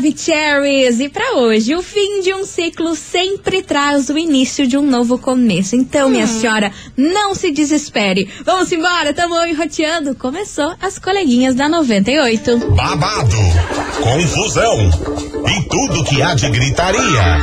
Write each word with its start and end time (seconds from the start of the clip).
Maravicheries! 0.00 0.98
E 0.98 1.08
para 1.10 1.34
hoje, 1.36 1.74
o 1.74 1.82
fim 1.82 2.22
de 2.22 2.32
um 2.32 2.42
ciclo 2.44 2.96
sempre 2.96 3.62
traz 3.62 4.08
o 4.08 4.16
início 4.16 4.66
de 4.66 4.78
um 4.78 4.82
novo 4.82 5.18
começo. 5.18 5.76
Então, 5.76 6.08
minha 6.08 6.24
Hum. 6.24 6.40
senhora, 6.40 6.72
não 6.96 7.34
se 7.34 7.50
desespere. 7.52 8.26
Vamos 8.44 8.72
embora, 8.72 9.12
tamo 9.12 9.34
enroteando. 9.44 10.14
Começou 10.14 10.74
as 10.80 10.98
coleguinhas 10.98 11.54
da 11.54 11.68
98. 11.68 12.58
babado, 12.74 13.36
confusão 14.02 14.90
e 15.46 15.68
tudo 15.68 16.04
que 16.04 16.22
há 16.22 16.34
de 16.34 16.48
gritaria. 16.48 17.38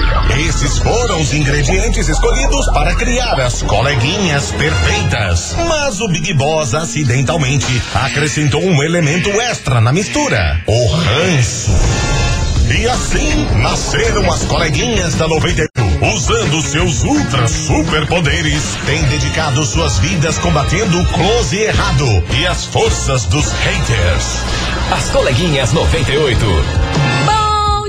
Esses 0.50 0.80
foram 0.80 1.22
os 1.22 1.32
ingredientes 1.34 2.10
escolhidos 2.10 2.66
para 2.74 2.96
criar 2.96 3.40
as 3.40 3.62
coleguinhas 3.62 4.52
perfeitas. 4.54 5.56
Mas 5.68 6.02
o 6.02 6.08
Big 6.08 6.34
Boss 6.34 6.74
acidentalmente 6.74 7.68
acrescentou 7.94 8.64
um 8.64 8.82
elemento 8.82 9.30
extra 9.42 9.80
na 9.80 9.94
mistura: 9.94 10.60
o 10.66 10.88
ranço. 10.88 12.17
E 12.70 12.88
assim 12.88 13.46
nasceram 13.62 14.30
as 14.32 14.44
coleguinhas 14.44 15.16
da 15.16 15.28
98. 15.28 15.70
Usando 16.14 16.62
seus 16.62 17.04
ultra 17.04 17.48
superpoderes, 17.48 18.76
têm 18.86 19.02
dedicado 19.06 19.66
suas 19.66 19.98
vidas 20.00 20.38
combatendo 20.38 21.00
o 21.00 21.06
close 21.08 21.58
errado 21.58 22.06
e 22.38 22.46
as 22.46 22.66
forças 22.66 23.26
dos 23.26 23.52
haters. 23.52 24.44
As 24.92 25.10
coleguinhas 25.10 25.72
98. 25.72 26.97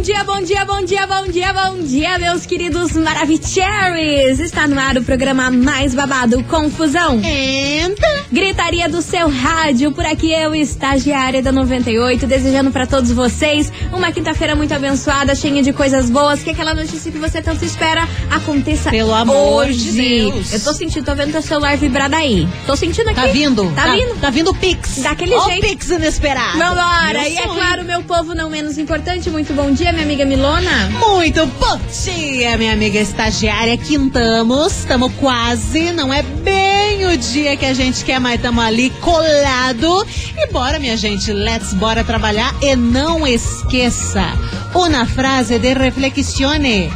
Bom 0.09 0.15
dia, 0.15 0.25
bom 0.25 0.41
dia, 0.41 0.65
bom 0.65 0.83
dia, 0.83 1.07
bom 1.07 1.29
dia, 1.31 1.53
bom 1.53 1.83
dia, 1.83 2.19
meus 2.19 2.47
queridos 2.47 2.93
Maravicheries! 2.93 4.41
Está 4.41 4.67
no 4.67 4.81
ar 4.81 4.97
o 4.97 5.03
programa 5.03 5.51
mais 5.51 5.95
babado, 5.95 6.43
Confusão. 6.45 7.21
Entra. 7.23 8.09
Gritaria 8.33 8.89
do 8.89 9.03
seu 9.03 9.29
rádio, 9.29 9.93
por 9.93 10.07
aqui 10.07 10.33
eu, 10.33 10.55
estagiária 10.55 11.43
da 11.43 11.53
98, 11.53 12.27
desejando 12.27 12.71
pra 12.71 12.87
todos 12.87 13.13
vocês 13.13 13.71
uma 13.93 14.11
quinta-feira 14.11 14.57
muito 14.57 14.73
abençoada, 14.73 15.35
cheia 15.35 15.63
de 15.63 15.75
coisas 15.75 16.09
boas, 16.09 16.43
que 16.43 16.51
aquela 16.51 16.73
notícia 16.73 17.13
que 17.13 17.19
você 17.19 17.43
tanto 17.43 17.63
espera 17.67 18.09
aconteça 18.31 18.91
Pelo 18.91 19.13
amor 19.13 19.67
hoje. 19.67 19.93
de 19.93 19.93
Deus. 19.93 20.55
Eu 20.55 20.61
tô 20.61 20.73
sentindo, 20.73 21.05
tô 21.05 21.15
vendo 21.15 21.33
teu 21.33 21.43
celular 21.43 21.77
vibrar 21.77 22.09
daí. 22.09 22.49
Tô 22.67 22.75
sentindo 22.77 23.11
aqui. 23.11 23.21
Tá 23.21 23.27
vindo? 23.27 23.71
Tá, 23.75 23.95
vindo? 23.95 24.21
Tá 24.21 24.31
vindo 24.31 24.51
o 24.53 24.55
Pix. 24.55 25.01
Daquele 25.03 25.35
Ó 25.35 25.45
o 25.45 25.51
jeito. 25.51 25.67
Pix 25.67 25.91
inesperado. 25.91 26.59
Vambora! 26.59 27.21
Meu 27.21 27.31
E 27.31 27.37
é 27.37 27.47
claro, 27.47 27.85
meu 27.85 28.03
povo 28.03 28.35
não 28.35 28.49
menos 28.49 28.79
importante, 28.79 29.29
muito 29.29 29.53
bom 29.53 29.71
dia, 29.71 29.98
minha 29.99 30.05
amiga 30.05 30.25
Milona. 30.25 30.91
Muito 30.91 31.45
bom 31.45 31.81
dia, 32.05 32.57
minha 32.57 32.73
amiga 32.73 33.01
estagiária. 33.01 33.77
Quintamos, 33.77 34.79
estamos 34.79 35.13
quase. 35.19 35.93
Não 35.93 36.15
é 36.15 36.23
bem 36.23 37.07
o 37.07 37.17
dia 37.17 37.57
que 37.57 37.67
a 37.67 37.75
gente 37.75 38.05
quer, 38.05 38.21
mas 38.21 38.37
estamos 38.37 38.63
ali 38.63 38.91
colado. 39.01 40.07
E 40.37 40.47
bora, 40.53 40.79
minha 40.79 40.97
gente, 40.97 41.33
let's 41.33 41.73
bora 41.75 42.05
trabalhar. 42.05 42.55
E 42.63 42.77
não 42.77 43.27
esqueça, 43.27 44.25
uma 44.73 45.05
frase 45.05 45.59
de 45.59 45.75
reflexione. 45.75 46.91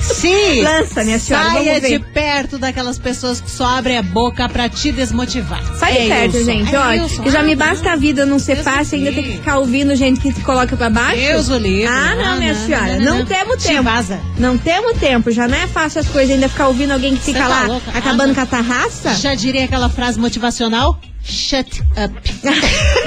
Sim. 0.00 0.62
Lança, 0.62 1.04
minha 1.04 1.18
senhora, 1.18 1.50
Saia 1.50 1.80
de 1.80 1.98
perto 1.98 2.58
daquelas 2.58 2.98
pessoas 2.98 3.40
que 3.40 3.50
só 3.50 3.64
abrem 3.78 3.96
a 3.98 4.02
boca 4.02 4.48
pra 4.48 4.68
te 4.68 4.92
desmotivar. 4.92 5.62
Sai 5.76 5.92
de 5.92 5.98
É 5.98 6.08
perto, 6.08 6.36
Wilson. 6.36 6.50
gente. 6.52 6.74
É 6.76 7.22
que 7.22 7.30
já 7.30 7.40
Ah, 7.40 7.42
me 7.42 7.54
basta 7.56 7.92
a 7.92 7.96
vida 7.96 8.26
não 8.26 8.38
ser 8.38 8.54
Deus 8.56 8.64
fácil, 8.64 8.98
ainda 8.98 9.10
o 9.10 9.14
ter 9.14 9.22
que 9.22 9.32
ficar 9.32 9.58
ouvindo 9.58 9.94
gente 9.96 10.20
que 10.20 10.32
se 10.32 10.40
coloca 10.40 10.76
pra 10.76 10.90
baixo. 10.90 11.16
Deus 11.16 11.48
o 11.48 11.56
livre. 11.58 11.86
Ah, 11.86 12.14
não, 12.14 12.38
minha 12.38 12.52
não, 12.54 12.66
senhora. 12.66 12.96
não, 12.98 13.04
Não, 13.04 13.18
não. 13.18 13.26
temos 13.26 13.56
Te 13.62 13.68
tempo. 13.68 13.82
vaza. 13.82 14.20
Não 14.38 14.58
temos 14.58 14.98
tempo. 14.98 15.30
Já 15.30 15.48
não 15.48 15.56
é 15.56 15.66
fácil 15.66 16.00
as 16.00 16.08
coisas, 16.08 16.34
ainda 16.34 16.48
ficar 16.48 16.68
ouvindo 16.68 16.92
alguém 16.92 17.14
que 17.16 17.22
fica 17.22 17.40
tá 17.40 17.48
lá 17.48 17.66
louca? 17.66 17.90
Ah, 17.94 17.98
acabando 17.98 18.28
não. 18.28 18.34
com 18.34 18.40
a 18.40 18.46
tarraça. 18.46 19.14
Já 19.14 19.34
diria 19.34 19.64
aquela 19.64 19.88
frase 19.88 20.18
motivacional? 20.18 20.98
Shut 21.22 21.82
up. 22.02 22.14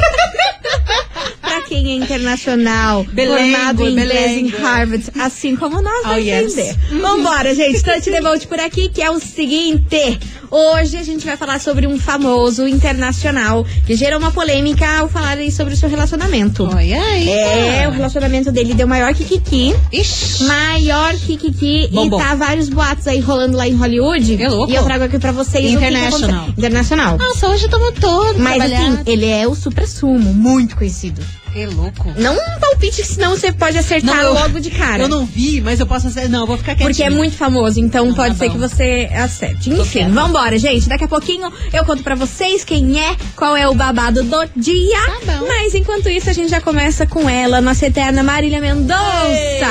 Quem 1.74 1.92
é 1.92 1.96
internacional, 1.96 3.04
Belengo, 3.12 3.52
formado 3.52 3.88
em 3.88 3.92
inglês 3.94 4.38
em. 4.38 4.48
Harvard, 4.50 5.06
assim 5.20 5.56
como 5.56 5.82
nós, 5.82 6.02
Oh, 6.06 6.10
vai 6.10 6.22
yes. 6.30 6.56
entender. 6.56 6.76
Vambora, 7.02 7.56
gente. 7.56 7.82
Touch 7.84 8.12
the 8.12 8.22
Vote 8.22 8.46
por 8.48 8.60
aqui, 8.60 8.90
que 8.90 9.02
é 9.02 9.10
o 9.10 9.20
seguinte. 9.20 10.20
Hoje 10.52 10.98
a 10.98 11.02
gente 11.04 11.26
vai 11.26 11.36
falar 11.36 11.60
sobre 11.60 11.88
um 11.88 11.98
famoso 11.98 12.68
internacional 12.68 13.66
que 13.88 13.96
gerou 13.96 14.20
uma 14.20 14.30
polêmica 14.30 14.88
ao 15.00 15.10
falar 15.10 15.38
sobre 15.52 15.74
o 15.74 15.78
seu 15.78 15.90
relacionamento. 15.90 16.64
Olha 16.64 17.02
aí. 17.02 17.28
É, 17.28 17.88
o 17.88 17.92
relacionamento 17.92 18.52
dele 18.52 18.76
deu 18.76 18.88
maior 18.88 19.12
que 19.16 19.24
Kiki. 19.24 19.76
Ixi. 19.92 20.44
Maior 20.44 21.16
que 21.16 21.38
Kiki. 21.38 21.90
Bom, 21.92 22.06
e 22.06 22.10
bom. 22.12 22.20
tá 22.20 22.36
vários 22.36 22.70
boatos 22.70 23.08
aí 23.08 23.20
rolando 23.20 23.58
lá 23.58 23.68
em 23.68 23.74
Hollywood. 23.74 24.40
É 24.40 24.48
louco. 24.48 24.72
E 24.72 24.76
eu 24.76 24.84
trago 24.84 25.06
aqui 25.06 25.18
pra 25.18 25.32
vocês 25.32 25.74
o 25.74 25.80
que 25.80 25.88
que. 25.88 26.52
Internacional. 26.56 27.18
Nossa, 27.18 27.48
hoje 27.50 27.66
estamos 27.66 27.94
todos 28.00 28.38
Mas 28.40 28.58
trabalhando. 28.58 29.00
assim, 29.02 29.12
ele 29.12 29.26
é 29.26 29.48
o 29.48 29.56
supra-sumo, 29.56 30.32
muito 30.36 30.76
conhecido. 30.76 31.20
Que 31.54 31.66
louco. 31.68 32.12
Não 32.18 32.34
um 32.34 32.60
palpite, 32.60 33.06
senão 33.06 33.32
você 33.38 33.52
pode 33.52 33.78
acertar 33.78 34.16
Não, 34.16 34.24
eu- 34.24 34.34
logo 34.34 34.60
de 34.60 34.72
cara. 34.72 35.04
Eu 35.04 35.08
não 35.08 35.24
vi, 35.26 35.62
mas 35.62 35.80
eu 35.80 35.86
posso 35.86 36.08
acertar. 36.08 36.32
Não, 36.32 36.42
eu 36.42 36.48
vou 36.48 36.58
ficar 36.58 36.74
quietinha. 36.74 36.90
Porque 36.90 37.04
é 37.04 37.10
muito 37.12 37.36
famoso, 37.36 37.80
então 37.80 38.08
Não, 38.08 38.16
pode 38.16 38.34
tá 38.34 38.40
ser 38.40 38.48
bom. 38.48 38.54
que 38.54 38.60
você 38.60 39.10
acerte. 39.14 39.70
Enfim, 39.70 40.10
vambora, 40.10 40.58
gente. 40.58 40.90
Daqui 40.90 41.04
a 41.04 41.08
pouquinho 41.08 41.52
eu 41.72 41.86
conto 41.86 42.02
pra 42.02 42.16
vocês 42.16 42.64
quem 42.64 43.00
é, 43.00 43.16
qual 43.36 43.56
é 43.56 43.68
o 43.70 43.74
babado 43.76 44.24
do 44.24 44.50
dia. 44.56 45.00
Tá 45.26 45.38
bom. 45.40 45.48
Mas 45.48 45.76
enquanto 45.76 46.10
isso, 46.10 46.28
a 46.30 46.34
gente 46.34 46.50
já 46.50 46.60
começa 46.60 47.06
com 47.06 47.30
ela, 47.30 47.62
nossa 47.62 47.86
eterna 47.86 48.24
Marília 48.24 48.60
Mendonça. 48.60 48.98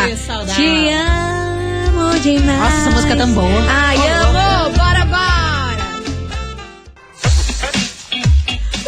Ei, 0.09 0.17
saudade. 0.17 0.55
Te 0.55 0.89
amo 0.89 2.21
demais. 2.21 2.59
Nossa, 2.61 2.77
essa 2.77 2.91
música 2.91 3.13
é 3.13 3.17
tão 3.17 3.33
boa. 3.33 3.49
Ai, 3.69 3.97
amo. 3.97 4.52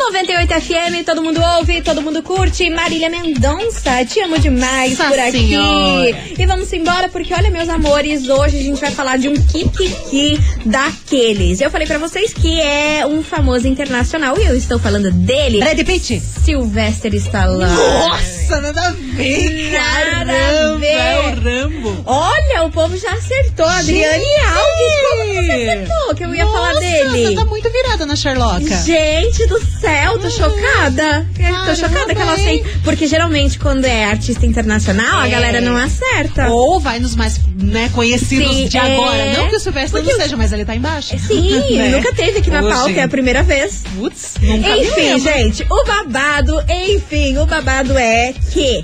98 0.05 0.61
FM, 0.61 1.05
todo 1.07 1.23
mundo 1.23 1.41
ouve, 1.59 1.81
todo 1.81 2.03
mundo 2.03 2.23
curte. 2.23 2.69
Marília 2.69 3.09
Mendonça, 3.09 4.05
te 4.05 4.21
amo 4.21 4.39
demais 4.39 4.99
Nossa 4.99 5.11
por 5.11 5.19
aqui. 5.19 5.49
Senhora. 5.49 6.17
E 6.39 6.47
vamos 6.47 6.71
embora, 6.73 7.09
porque 7.09 7.33
olha, 7.33 7.51
meus 7.51 7.69
amores, 7.71 8.29
hoje 8.29 8.59
a 8.59 8.63
gente 8.63 8.81
vai 8.81 8.91
falar 8.91 9.17
de 9.17 9.29
um 9.31 9.35
kikiki 9.35 10.39
daqueles. 10.67 11.61
Eu 11.61 11.71
falei 11.71 11.87
pra 11.87 11.97
vocês 11.99 12.35
que 12.35 12.61
é 12.61 13.07
um 13.07 13.23
famoso 13.23 13.67
internacional 13.67 14.39
e 14.39 14.45
eu 14.45 14.55
estou 14.55 14.79
falando 14.79 15.11
dele, 15.11 15.59
Brad 15.59 15.81
Pitt. 15.85 16.21
Sylvester 16.21 17.15
Stallone. 17.15 17.73
Nossa, 17.73 18.61
nada 18.61 18.89
a 18.89 18.91
ver. 18.91 19.73
Nada 19.73 20.21
a 20.21 20.25
Caramba, 20.25 20.79
ver. 20.81 20.87
É 20.87 21.21
o 21.21 21.41
Rambo. 21.41 22.03
Olha, 22.05 22.65
o 22.65 22.71
povo 22.71 22.97
já 22.99 23.11
acertou. 23.13 23.65
Adriane! 23.67 24.25
Alves, 24.25 25.11
como 25.11 25.33
você 25.33 25.51
acertou 25.51 26.15
que 26.15 26.25
eu 26.25 26.35
ia 26.35 26.45
falar 26.45 26.75
Nossa, 26.75 26.81
dele? 26.81 27.27
Você 27.29 27.35
tá 27.35 27.45
muito 27.47 27.71
virada 27.71 28.05
na 28.07 28.15
Sherlocka. 28.17 28.77
Gente 28.85 29.47
do 29.47 29.59
céu, 29.81 29.94
tô 30.21 30.31
chocada. 30.31 31.27
tô 31.37 31.43
Caramba, 31.43 31.75
chocada 31.75 32.15
que 32.15 32.21
ela 32.21 32.37
sei. 32.37 32.65
Porque 32.83 33.07
geralmente 33.07 33.59
quando 33.59 33.85
é 33.85 34.05
artista 34.07 34.47
internacional, 34.47 35.21
a 35.21 35.27
É. 35.27 35.31
galera 35.31 35.61
não 35.61 35.77
acerta. 35.77 36.49
Ou 36.49 36.81
vai 36.81 36.99
nos 36.99 37.15
mais 37.15 37.41
né, 37.57 37.89
conhecidos 37.95 38.55
Sim, 38.57 38.69
de 38.69 38.77
é. 38.77 38.81
agora. 38.81 39.33
Não 39.37 39.49
que 39.49 39.57
o 39.57 39.61
Sylvester 39.61 40.01
Porque 40.01 40.13
não 40.17 40.23
seja, 40.23 40.37
mas 40.37 40.53
ele 40.53 40.65
tá 40.65 40.75
embaixo. 40.75 41.19
Sim, 41.19 41.61
Né? 41.77 41.89
nunca 41.91 42.13
teve 42.15 42.39
aqui 42.39 42.51
na 42.51 42.61
Hoje. 42.61 42.69
pauta, 42.75 42.91
é 42.93 43.03
a 43.03 43.09
primeira 43.09 43.43
vez. 43.43 43.83
Putz, 43.97 44.35
nunca 44.41 44.69
me 44.77 44.83
Enfim, 44.85 45.19
gente, 45.21 45.67
o 45.71 45.85
babado, 45.85 46.61
enfim, 46.69 47.39
o 47.39 47.47
babado 47.47 47.97
é 47.99 48.35
que 48.53 48.83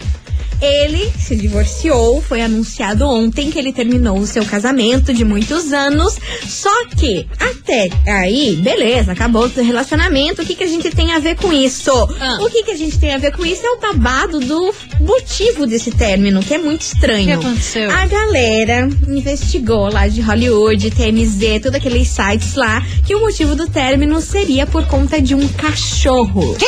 ele 0.61 1.11
se 1.19 1.35
divorciou, 1.37 2.21
foi 2.23 2.43
anunciado 2.43 3.07
ontem 3.09 3.51
que 3.51 3.59
ele 3.59 3.73
terminou 3.73 4.19
o 4.19 4.27
seu 4.27 4.45
casamento 4.45 5.13
de 5.13 5.25
muitos 5.25 5.73
anos. 5.73 6.17
Só 6.47 6.87
que 6.97 7.27
até 7.39 7.89
aí, 8.07 8.57
beleza, 8.57 9.13
acabou 9.13 9.45
o 9.45 9.51
seu 9.51 9.65
relacionamento. 9.65 10.43
O 10.43 10.47
que, 10.47 10.55
que 10.55 10.65
a 10.65 10.69
gente 10.69 10.91
tem 10.91 11.13
a 11.13 11.19
ver 11.19 11.37
com 11.37 11.53
isso? 11.53 11.91
Ah. 12.21 12.39
O 12.41 12.51
que, 12.51 12.63
que 12.63 12.71
a 12.71 12.77
gente 12.77 12.99
tem 12.99 13.15
a 13.15 13.19
ver 13.19 13.33
com 13.33 13.45
isso 13.45 13.65
é 13.65 13.71
o 13.71 13.81
babado 13.81 14.41
do 14.41 14.75
motivo 15.01 15.67
desse 15.67 15.91
término, 15.91 16.43
que 16.43 16.55
é 16.55 16.59
muito 16.59 16.83
estranho. 16.83 17.37
O 17.37 17.41
que 17.41 17.47
aconteceu? 17.47 17.91
A 17.91 18.07
galera 18.07 18.89
investigou 19.09 19.91
lá 19.91 20.09
de 20.09 20.21
Hollywood, 20.21 20.91
TMZ, 20.91 21.63
todos 21.63 21.75
aqueles 21.77 22.09
sites 22.09 22.55
lá, 22.55 22.85
que 23.07 23.15
o 23.15 23.21
motivo 23.21 23.55
do 23.55 23.67
término 23.69 24.21
seria 24.21 24.67
por 24.67 24.87
conta 24.87 25.21
de 25.21 25.35
um 25.35 25.47
cachorro. 25.49 26.55
Quê? 26.57 26.67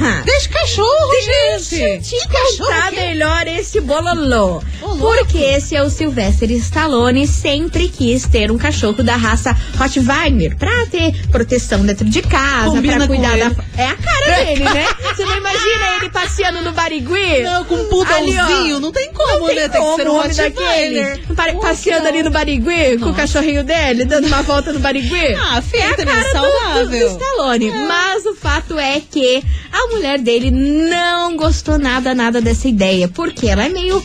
Aham. 0.00 0.22
Deixa 0.24 0.48
cachorro, 0.48 1.10
Deixa 1.10 1.58
gente. 1.76 2.08
te 2.08 2.28
Cachorro 2.28 2.58
contar 2.58 2.81
quê? 2.90 2.96
melhor 3.00 3.46
esse 3.46 3.80
bololô. 3.80 4.62
Porque 4.98 5.38
esse 5.38 5.74
é 5.76 5.82
o 5.82 5.88
Sylvester 5.90 6.50
Stallone 6.52 7.26
sempre 7.26 7.88
quis 7.88 8.26
ter 8.26 8.50
um 8.50 8.58
cachorro 8.58 9.02
da 9.02 9.16
raça 9.16 9.56
Rottweiler 9.78 10.56
pra 10.56 10.86
ter 10.86 11.26
proteção 11.28 11.84
dentro 11.84 12.04
de 12.08 12.20
casa, 12.22 12.70
Combina 12.70 12.96
pra 12.98 13.06
cuidar 13.06 13.36
da. 13.38 13.50
É 13.76 13.86
a 13.86 13.96
cara 13.96 14.44
dele, 14.44 14.64
né? 14.64 14.86
Você 15.02 15.24
não 15.24 15.36
imagina 15.36 15.96
ele 16.00 16.10
passeando 16.10 16.62
no 16.62 16.72
Barigui? 16.72 17.42
Não, 17.42 17.64
com 17.64 17.74
um 17.74 17.84
pudãozinho, 17.88 18.80
não 18.80 18.92
tem 18.92 19.12
como, 19.12 19.38
Não 19.40 19.46
tem 19.46 19.56
né? 19.56 19.68
Tem 19.68 19.80
que 19.82 19.96
ser 19.96 20.08
um 20.08 20.16
homem 20.18 20.34
daquele. 20.34 21.22
Passeando 21.60 22.08
ali 22.08 22.22
no 22.22 22.30
Barigui, 22.30 22.98
com 22.98 23.06
o 23.06 23.08
Nossa. 23.08 23.14
cachorrinho 23.22 23.62
dele, 23.64 24.04
dando 24.04 24.26
uma 24.26 24.42
volta 24.42 24.72
no 24.72 24.78
Barigui. 24.80 25.34
Ah, 25.34 25.60
feio 25.62 25.82
é 25.82 25.86
a 25.88 25.96
também, 25.96 26.14
cara 26.14 26.26
do- 26.26 26.32
saudável. 26.32 26.84
Do, 26.86 26.90
do 27.16 27.22
Stallone. 27.22 27.70
Mas 27.70 28.26
o 28.26 28.34
fato 28.34 28.78
é 28.78 29.00
que 29.00 29.42
a 29.72 29.86
mulher 29.94 30.18
dele 30.18 30.50
não 30.50 31.36
gostou 31.36 31.78
nada, 31.78 32.14
nada 32.14 32.40
dessa 32.40 32.68
ideia. 32.72 33.08
Porque 33.08 33.46
ela 33.46 33.64
é 33.64 33.68
meio 33.68 34.02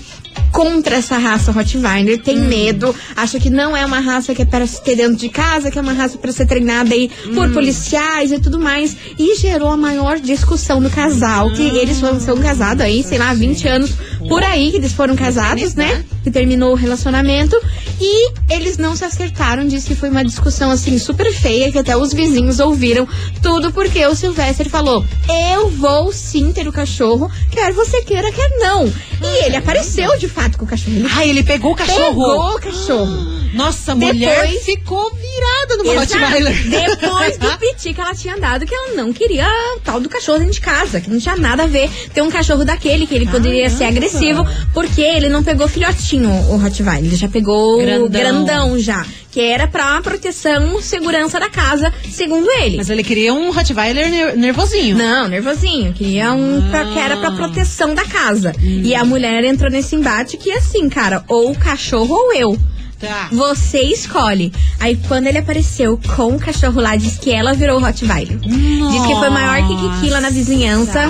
contra 0.51 0.95
essa 0.95 1.17
raça 1.17 1.51
Rottweiler, 1.51 2.19
tem 2.21 2.37
Hum. 2.39 2.47
medo, 2.47 2.95
acha 3.15 3.39
que 3.39 3.49
não 3.49 3.75
é 3.75 3.85
uma 3.85 3.99
raça 3.99 4.33
que 4.33 4.41
é 4.41 4.45
para 4.45 4.65
se 4.65 4.81
ter 4.83 4.95
dentro 4.95 5.15
de 5.17 5.29
casa, 5.29 5.69
que 5.69 5.77
é 5.77 5.81
uma 5.81 5.93
raça 5.93 6.17
para 6.17 6.31
ser 6.31 6.45
treinada 6.45 6.93
aí 6.93 7.09
Hum. 7.25 7.35
por 7.35 7.51
policiais 7.51 8.31
e 8.31 8.39
tudo 8.39 8.59
mais. 8.59 8.95
E 9.17 9.35
gerou 9.35 9.69
a 9.69 9.77
maior 9.77 10.19
discussão 10.19 10.81
do 10.81 10.89
casal, 10.89 11.51
que 11.51 11.61
eles 11.61 11.99
foram, 11.99 12.19
são 12.19 12.37
casados 12.37 12.81
aí, 12.83 13.03
sei 13.03 13.17
lá, 13.17 13.33
20 13.33 13.67
anos 13.67 13.91
por 14.27 14.43
aí 14.43 14.71
que 14.71 14.77
eles 14.77 14.91
foram 14.91 15.15
casados, 15.15 15.73
né? 15.75 16.03
Que 16.23 16.31
terminou 16.31 16.71
o 16.71 16.75
relacionamento. 16.75 17.55
E 17.99 18.31
eles 18.49 18.77
não 18.77 18.95
se 18.95 19.03
acertaram, 19.05 19.67
disse 19.67 19.87
que 19.87 19.95
foi 19.95 20.09
uma 20.09 20.23
discussão 20.23 20.69
assim 20.69 20.97
super 20.99 21.31
feia, 21.33 21.71
que 21.71 21.77
até 21.79 21.95
os 21.97 22.13
vizinhos 22.13 22.59
ouviram 22.59 23.07
tudo 23.41 23.71
porque 23.71 24.05
o 24.05 24.15
Sylvester 24.15 24.69
falou: 24.69 25.03
Eu 25.53 25.69
vou 25.69 26.11
sim 26.11 26.51
ter 26.51 26.67
o 26.67 26.71
cachorro, 26.71 27.31
quer 27.51 27.71
você 27.73 28.01
queira, 28.03 28.31
quer 28.31 28.49
não. 28.59 28.85
E 28.87 29.45
ele 29.45 29.55
apareceu 29.55 30.15
de 30.17 30.27
fato 30.37 30.57
com 30.57 30.65
o 30.65 30.67
cachorro. 30.67 30.95
Ele 30.95 31.07
Ai, 31.11 31.29
ele 31.29 31.43
pegou 31.43 31.71
o 31.71 31.75
cachorro. 31.75 32.07
pegou 32.09 32.55
o 32.55 32.59
cachorro. 32.59 33.37
Nossa, 33.53 33.93
a 33.93 33.95
Depois- 33.95 34.13
mulher 34.15 34.47
ficou 34.63 35.09
virada 35.15 35.77
no. 35.83 35.93
Rottweiler. 35.99 36.53
Depois 36.69 37.37
do 37.37 37.57
piti 37.57 37.93
que 37.93 38.01
ela 38.01 38.13
tinha 38.13 38.37
dado, 38.37 38.65
que 38.65 38.75
ela 38.75 38.93
não 38.93 39.11
queria 39.11 39.47
o 39.75 39.79
tal 39.79 39.99
do 39.99 40.09
cachorro 40.09 40.37
dentro 40.39 40.53
de 40.53 40.61
casa, 40.61 40.99
que 41.01 41.09
não 41.09 41.17
tinha 41.19 41.35
nada 41.37 41.63
a 41.63 41.67
ver 41.67 41.89
ter 42.13 42.21
um 42.21 42.29
cachorro 42.29 42.63
daquele, 42.65 43.07
que 43.07 43.15
ele 43.15 43.25
poderia 43.25 43.69
ser 43.69 43.85
agressivo, 43.85 44.45
porque 44.73 45.01
ele 45.01 45.29
não 45.29 45.43
pegou 45.43 45.67
filhotinho, 45.67 46.29
o 46.51 46.57
Rottweiler, 46.57 47.05
ele 47.05 47.15
já 47.15 47.27
pegou 47.29 47.77
Grandão. 47.77 48.09
grandão 48.09 48.79
já, 48.79 49.05
que 49.37 49.41
era 49.43 49.67
pra 49.67 50.01
proteção, 50.01 50.81
segurança 50.81 51.39
da 51.39 51.47
casa, 51.47 51.93
segundo 52.09 52.49
ele. 52.53 52.77
Mas 52.77 52.89
ele 52.89 53.03
queria 53.03 53.31
um 53.35 53.51
Rottweiler 53.51 54.09
ner- 54.09 54.35
nervosinho. 54.35 54.97
Não, 54.97 55.27
nervosinho. 55.27 55.93
Queria 55.93 56.33
um 56.33 56.67
pra, 56.71 56.85
que 56.85 56.97
era 56.97 57.17
pra 57.17 57.29
proteção 57.29 57.93
da 57.93 58.03
casa. 58.03 58.51
E 58.59 58.95
a 58.95 59.05
mulher 59.05 59.43
entrou 59.43 59.69
nesse 59.69 59.95
embate 59.95 60.37
que 60.37 60.51
assim, 60.51 60.89
cara, 60.89 61.23
ou 61.27 61.51
o 61.51 61.55
cachorro 61.55 62.15
ou 62.15 62.33
eu. 62.33 62.57
Tá. 62.99 63.29
Você 63.31 63.79
escolhe. 63.81 64.51
Aí 64.79 64.95
quando 65.07 65.27
ele 65.27 65.37
apareceu 65.37 65.99
com 66.15 66.35
o 66.35 66.39
cachorro 66.39 66.81
lá, 66.81 66.95
disse 66.95 67.19
que 67.19 67.31
ela 67.31 67.53
virou 67.53 67.77
o 67.77 67.81
Rottweiler. 67.81 68.37
Diz 68.39 69.05
que 69.05 69.15
foi 69.15 69.29
maior 69.29 69.67
que 69.67 69.75
Kiki 69.77 70.09
lá 70.09 70.19
na 70.21 70.29
vizinhança. 70.29 71.01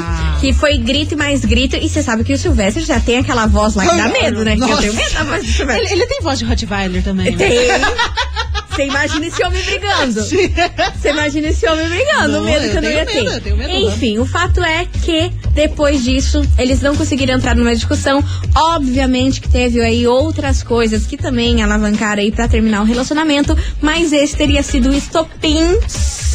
Que 0.42 0.52
foi 0.54 0.78
grito 0.78 1.14
e 1.14 1.18
mais 1.18 1.46
grito. 1.46 1.76
E 1.78 1.88
você 1.88 2.04
sabe 2.04 2.24
que 2.24 2.34
o 2.34 2.38
Silvestre 2.38 2.84
já 2.84 3.00
tem 3.00 3.18
aquela 3.20 3.48
voz 3.48 3.76
lá 3.76 3.88
que 3.88 3.96
dá 3.96 4.10
medo, 4.10 4.44
né? 4.44 4.56
Que 4.56 4.64
eu 4.64 4.68
Nossa. 4.68 4.82
tenho 4.82 4.94
medo 4.94 5.14
da 5.14 5.24
voz 5.24 5.46
do 5.46 5.52
Silvestre. 5.52 5.86
Ele, 5.86 5.94
ele 5.94 6.06
tem 6.08 6.22
voz 6.22 6.40
de 6.40 6.46
Rottweiler 6.46 7.04
também. 7.04 7.36
né? 7.36 7.46
Você 8.78 8.86
imagina 8.86 9.26
esse 9.26 9.44
homem 9.44 9.64
brigando. 9.64 10.22
Você 10.24 11.10
imagina 11.10 11.48
esse 11.48 11.68
homem 11.68 11.90
brigando, 11.90 12.34
Não, 12.34 12.44
medo 12.44 12.70
que 12.70 12.78
eu 12.78 12.82
não 12.84 12.90
ia 12.92 13.06
medo, 13.06 13.12
ter. 13.12 13.26
eu 13.26 13.42
tenho 13.42 13.58
medo, 13.58 13.74
Enfim, 13.74 14.20
o 14.20 14.26
fato 14.26 14.64
é 14.64 14.86
que 14.86 15.32
depois 15.54 16.04
disso, 16.04 16.48
eles 16.60 16.80
não 16.82 16.96
conseguiram 16.96 17.34
entrar 17.34 17.56
numa 17.56 17.74
discussão. 17.74 18.24
Obviamente 18.56 19.42
que 19.42 19.50
teve 19.50 19.82
aí 19.82 20.06
outras 20.06 20.62
coisas 20.62 21.08
que 21.08 21.18
também 21.18 21.64
alavancaram 21.64 22.22
aí 22.22 22.32
pra 22.32 22.48
terminar 22.48 22.82
o 22.82 22.86
relacionamento, 22.86 23.58
mas 23.82 24.14
esse 24.14 24.36
teria 24.38 24.62
sido 24.62 24.90
o 24.92 24.94
estopim 24.94 25.80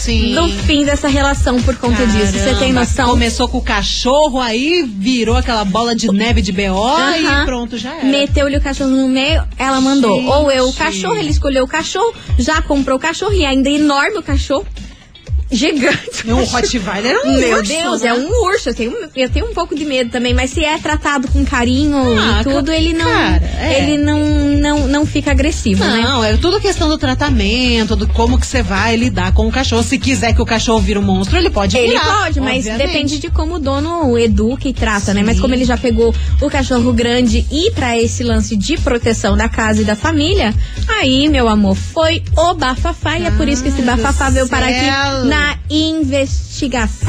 Sim. 0.03 0.35
do 0.35 0.49
fim 0.49 0.85
dessa 0.85 1.07
relação 1.07 1.63
por 1.63 1.77
conta 1.77 2.05
disso. 2.07 2.33
Você 2.33 2.45
tem 2.45 2.55
Caramba, 2.55 2.81
noção? 2.81 3.11
Começou 3.11 3.49
com 3.49 3.59
o 3.59 3.63
cachorro, 3.63 4.41
aí 4.41 4.83
virou 4.83 5.37
aquela 5.37 5.65
bola 5.65 5.95
de 5.95 6.09
neve 6.09 6.43
de 6.43 6.51
BO 6.51 6.61
e 6.61 7.45
pronto, 7.45 7.79
já 7.79 7.95
era. 7.95 8.05
Meteu-lhe 8.05 8.57
o 8.57 8.61
cachorro 8.61 8.91
no 8.91 9.09
meio, 9.09 9.45
ela 9.57 9.81
mandou. 9.81 10.17
Gente. 10.17 10.29
Ou 10.29 10.51
eu 10.51 10.69
o 10.69 10.73
cachorro, 10.73 11.15
ele 11.15 11.31
escolheu 11.31 11.65
o 11.65 11.69
cachorro, 11.69 12.13
já 12.39 12.61
comprou 12.61 12.97
o 12.97 13.01
cachorro 13.01 13.33
e 13.33 13.45
ainda 13.45 13.69
é 13.69 13.75
enorme 13.75 14.19
o 14.19 14.23
cachorro. 14.23 14.67
Gigante. 15.53 16.29
Um 16.31 16.45
Rottweiler 16.45 17.15
é 17.17 17.29
um 17.29 17.37
Meu 17.39 17.59
urso, 17.59 17.73
Deus, 17.73 18.01
né? 18.03 18.09
é 18.09 18.15
um 18.15 18.29
urso. 18.47 18.71
Eu 18.71 18.75
tenho, 18.75 18.95
eu 19.15 19.29
tenho 19.31 19.47
um 19.51 19.55
pouco 19.55 19.75
de 19.75 19.85
medo 19.85 20.11
também, 20.11 20.33
mas 20.35 20.51
se 20.51 20.65
é 20.65 20.79
tratado 20.79 21.29
com 21.29 21.45
carinho 21.45 21.97
Ah, 22.19 22.41
e 22.41 22.45
tudo, 22.45 22.73
ele 22.73 22.93
não, 22.93 23.05
cara, 23.05 23.43
é. 23.61 23.83
ele 23.83 23.99
não, 24.03 24.19
não, 24.59 24.87
não 24.89 25.07
fica 25.07 25.31
agressivo, 25.31 25.85
né? 25.85 26.01
Não, 26.03 26.25
é 26.25 26.37
tudo 26.37 26.61
questão 26.61 26.89
do 26.89 26.97
tratamento, 26.97 27.95
do 27.97 28.07
como 28.09 28.39
que 28.39 28.47
você 28.47 28.63
vai 28.63 28.97
lidar 28.97 29.33
com 29.33 29.47
o 29.47 29.53
cachorro. 29.53 29.83
Se 29.83 29.99
quiser 29.99 30.33
que 30.35 30.41
o 30.41 30.47
cachorro 30.47 30.81
vire 30.81 30.99
um 30.99 31.03
monstro, 31.03 31.37
ele 31.37 31.51
pode 31.51 31.77
Ele 31.77 31.89
virar. 31.91 32.23
pode, 32.23 32.41
mas 32.41 32.59
obviamente. 32.67 32.87
depende 32.87 33.19
de 33.19 33.31
como 33.31 33.55
o 33.57 33.59
dono 33.59 34.19
educa 34.19 34.69
e 34.69 34.73
trata, 34.73 35.13
né? 35.13 35.23
Mas 35.23 35.37
Sim. 35.37 35.43
como 35.43 35.55
ele 35.55 35.65
já 35.65 35.77
pegou 35.77 36.15
o 36.41 36.49
cachorro 36.51 36.93
grande 36.93 37.45
e 37.51 37.71
pra 37.73 37.99
esse 37.99 38.23
lance 38.23 38.57
de 38.57 38.77
proteção 38.79 39.37
da 39.37 39.49
casa 39.49 39.83
e 39.83 39.85
da 39.85 39.95
família, 39.97 40.55
aí, 40.89 41.29
meu 41.29 41.49
amor, 41.49 41.75
foi 41.77 42.23
o 42.37 42.55
bafafá 42.55 43.19
e 43.19 43.27
é 43.27 43.31
por 43.33 43.49
isso 43.49 43.63
que 43.63 43.69
esse 43.69 43.83
bafafá 43.83 44.31
veio 44.31 44.49
parar 44.49 44.69
céu. 44.69 44.77
aqui 44.79 45.27
na 45.29 45.42
investigação. 45.71 47.09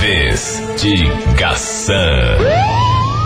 Investigação. 0.00 1.96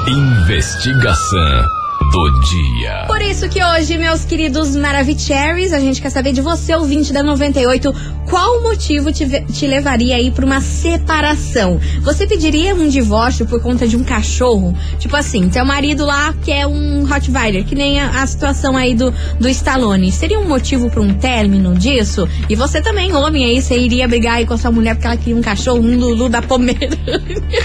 Investigação 0.09 1.86
do 2.17 2.41
dia. 2.41 3.05
Por 3.07 3.21
isso 3.21 3.47
que 3.47 3.63
hoje, 3.63 3.99
meus 3.99 4.25
queridos 4.25 4.75
Maravicheries, 4.75 5.75
a 5.75 5.79
gente 5.79 6.01
quer 6.01 6.09
saber 6.09 6.33
de 6.33 6.41
você, 6.41 6.75
ouvinte 6.75 7.13
da 7.13 7.23
98, 7.23 7.95
qual 8.27 8.63
motivo 8.63 9.13
te, 9.13 9.27
te 9.53 9.67
levaria 9.67 10.17
aí 10.17 10.31
pra 10.31 10.47
uma 10.47 10.63
separação? 10.63 11.79
Você 12.01 12.27
pediria 12.27 12.75
um 12.75 12.89
divórcio 12.89 13.45
por 13.45 13.61
conta 13.61 13.87
de 13.87 13.99
um 13.99 14.03
cachorro? 14.03 14.75
Tipo 14.99 15.15
assim, 15.15 15.51
seu 15.53 15.65
marido 15.65 16.07
lá 16.07 16.35
quer 16.43 16.67
um 16.67 17.05
Rottweiler, 17.05 17.65
que 17.65 17.75
nem 17.75 18.01
a, 18.01 18.23
a 18.23 18.27
situação 18.27 18.77
aí 18.77 18.95
do, 18.95 19.13
do 19.39 19.49
Stallone. 19.51 20.11
Seria 20.11 20.39
um 20.39 20.49
motivo 20.49 20.89
pra 20.89 21.03
um 21.03 21.13
término 21.13 21.75
disso? 21.75 22.27
E 22.49 22.55
você 22.55 22.81
também, 22.81 23.13
homem 23.13 23.45
aí, 23.45 23.61
você 23.61 23.77
iria 23.77 24.09
brigar 24.09 24.37
aí 24.37 24.47
com 24.47 24.55
a 24.55 24.59
sua 24.59 24.73
mulher 24.73 24.95
porque 24.95 25.07
ela 25.07 25.17
queria 25.19 25.37
um 25.37 25.43
cachorro, 25.43 25.81
um 25.81 25.99
Lulu 25.99 26.31
da 26.31 26.41
Pomerânia? 26.41 26.97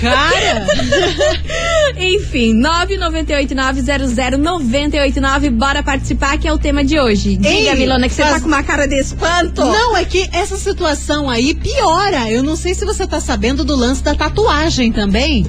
Cara, 0.01 0.67
Enfim, 1.97 2.53
998900989, 4.41 5.49
bora 5.51 5.83
participar, 5.83 6.37
que 6.37 6.47
é 6.47 6.53
o 6.53 6.57
tema 6.57 6.83
de 6.83 6.99
hoje. 6.99 7.37
Diga, 7.37 7.49
Ei, 7.49 7.75
Milona, 7.75 8.07
que 8.07 8.13
você 8.15 8.23
tá 8.23 8.39
com 8.39 8.47
uma 8.47 8.63
cara 8.63 8.87
de 8.87 8.95
espanto. 8.99 9.61
não, 9.61 9.95
é 9.95 10.05
que 10.05 10.29
essa 10.31 10.57
situação 10.57 11.29
aí 11.29 11.53
piora. 11.53 12.29
Eu 12.29 12.43
não 12.43 12.55
sei 12.55 12.73
se 12.73 12.85
você 12.85 13.05
tá 13.07 13.19
sabendo 13.19 13.63
do 13.63 13.75
lance 13.75 14.03
da 14.03 14.15
tatuagem 14.15 14.91
também. 14.91 15.45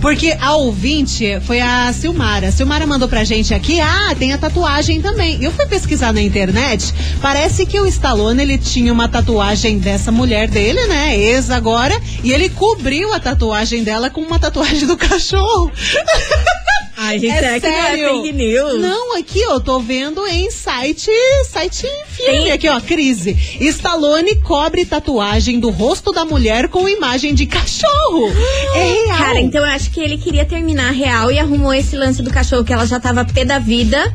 Porque 0.00 0.36
a 0.40 0.54
ouvinte 0.56 1.40
foi 1.46 1.58
a 1.58 1.90
Silmara. 1.92 2.48
A 2.48 2.52
Silmara 2.52 2.86
mandou 2.86 3.08
pra 3.08 3.24
gente 3.24 3.54
aqui, 3.54 3.80
ah, 3.80 4.14
tem 4.16 4.30
a 4.32 4.38
tatuagem 4.38 5.00
também. 5.00 5.42
Eu 5.42 5.50
fui 5.50 5.64
pesquisar 5.66 6.12
na 6.12 6.20
internet, 6.20 6.92
parece 7.22 7.64
que 7.64 7.80
o 7.80 7.86
Stallone, 7.86 8.42
ele 8.42 8.58
tinha 8.58 8.92
uma 8.92 9.08
tatuagem 9.08 9.78
dessa 9.78 10.12
mulher 10.12 10.48
dele, 10.48 10.86
né, 10.86 11.16
ex 11.18 11.50
agora, 11.50 11.98
e 12.22 12.30
ele 12.30 12.50
cobriu 12.50 13.12
a 13.14 13.18
tatuagem 13.18 13.82
dela 13.82 14.10
com 14.10 14.20
uma 14.20 14.38
tatuagem 14.38 14.86
do 14.86 14.96
cachorro. 14.98 15.72
Ai, 16.98 17.18
gente, 17.18 17.32
É 17.32 17.38
será 17.40 17.60
que 17.60 17.66
não 17.68 17.74
é 17.76 17.82
sério? 17.90 18.08
fake 18.22 18.32
news? 18.32 18.80
Não, 18.80 19.16
aqui 19.18 19.40
eu 19.40 19.60
tô 19.60 19.78
vendo 19.78 20.26
em 20.26 20.50
site, 20.50 21.10
site 21.50 21.86
firme 22.08 22.44
Tem- 22.44 22.52
aqui, 22.52 22.68
ó, 22.68 22.80
crise. 22.80 23.36
Stallone 23.60 24.36
cobre 24.36 24.84
tatuagem 24.86 25.60
do 25.60 25.68
rosto 25.70 26.10
da 26.10 26.24
mulher 26.24 26.68
com 26.68 26.88
imagem 26.88 27.34
de 27.34 27.44
cachorro. 27.46 28.28
É 28.74 28.84
real. 29.06 29.18
Cara, 29.18 29.40
então 29.40 29.60
eu 29.60 29.70
acho 29.70 29.90
que 29.90 30.00
ele 30.00 30.16
queria 30.16 30.44
terminar 30.46 30.90
real 30.92 31.30
e 31.30 31.38
arrumou 31.38 31.74
esse 31.74 31.94
lance 31.96 32.22
do 32.22 32.30
cachorro 32.30 32.64
que 32.64 32.72
ela 32.72 32.86
já 32.86 32.98
tava 32.98 33.24
pé 33.24 33.44
da 33.44 33.58
vida. 33.58 34.14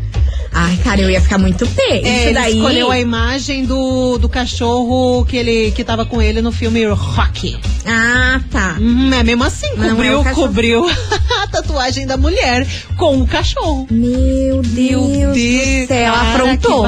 Ai, 0.53 0.77
cara, 0.83 0.99
eu 1.01 1.09
ia 1.09 1.21
ficar 1.21 1.37
muito 1.37 1.65
pé. 1.65 1.81
É, 1.89 1.97
Isso 1.99 2.27
ele 2.27 2.33
daí. 2.33 2.57
escolheu 2.57 2.91
a 2.91 2.99
imagem 2.99 3.65
do, 3.65 4.17
do 4.17 4.27
cachorro 4.27 5.23
que 5.25 5.37
ele 5.37 5.71
que 5.71 5.81
tava 5.83 6.05
com 6.05 6.21
ele 6.21 6.41
no 6.41 6.51
filme 6.51 6.85
Rocky. 6.87 7.57
Ah, 7.85 8.41
tá. 8.51 8.75
Uhum, 8.79 9.13
é 9.13 9.23
mesmo 9.23 9.43
assim, 9.45 9.69
Não, 9.77 9.85
é 9.85 9.89
cobriu, 9.91 10.23
cachorro. 10.23 10.47
cobriu 10.47 10.89
a 11.43 11.47
tatuagem 11.47 12.05
da 12.05 12.17
mulher 12.17 12.67
com 12.97 13.21
o 13.21 13.25
cachorro. 13.27 13.87
Meu 13.89 14.61
Deus, 14.61 15.07
Meu 15.09 15.29
do 15.29 15.33
Deus, 15.35 15.87
céu, 15.87 16.13
cara, 16.13 16.33
afrontou. 16.33 16.85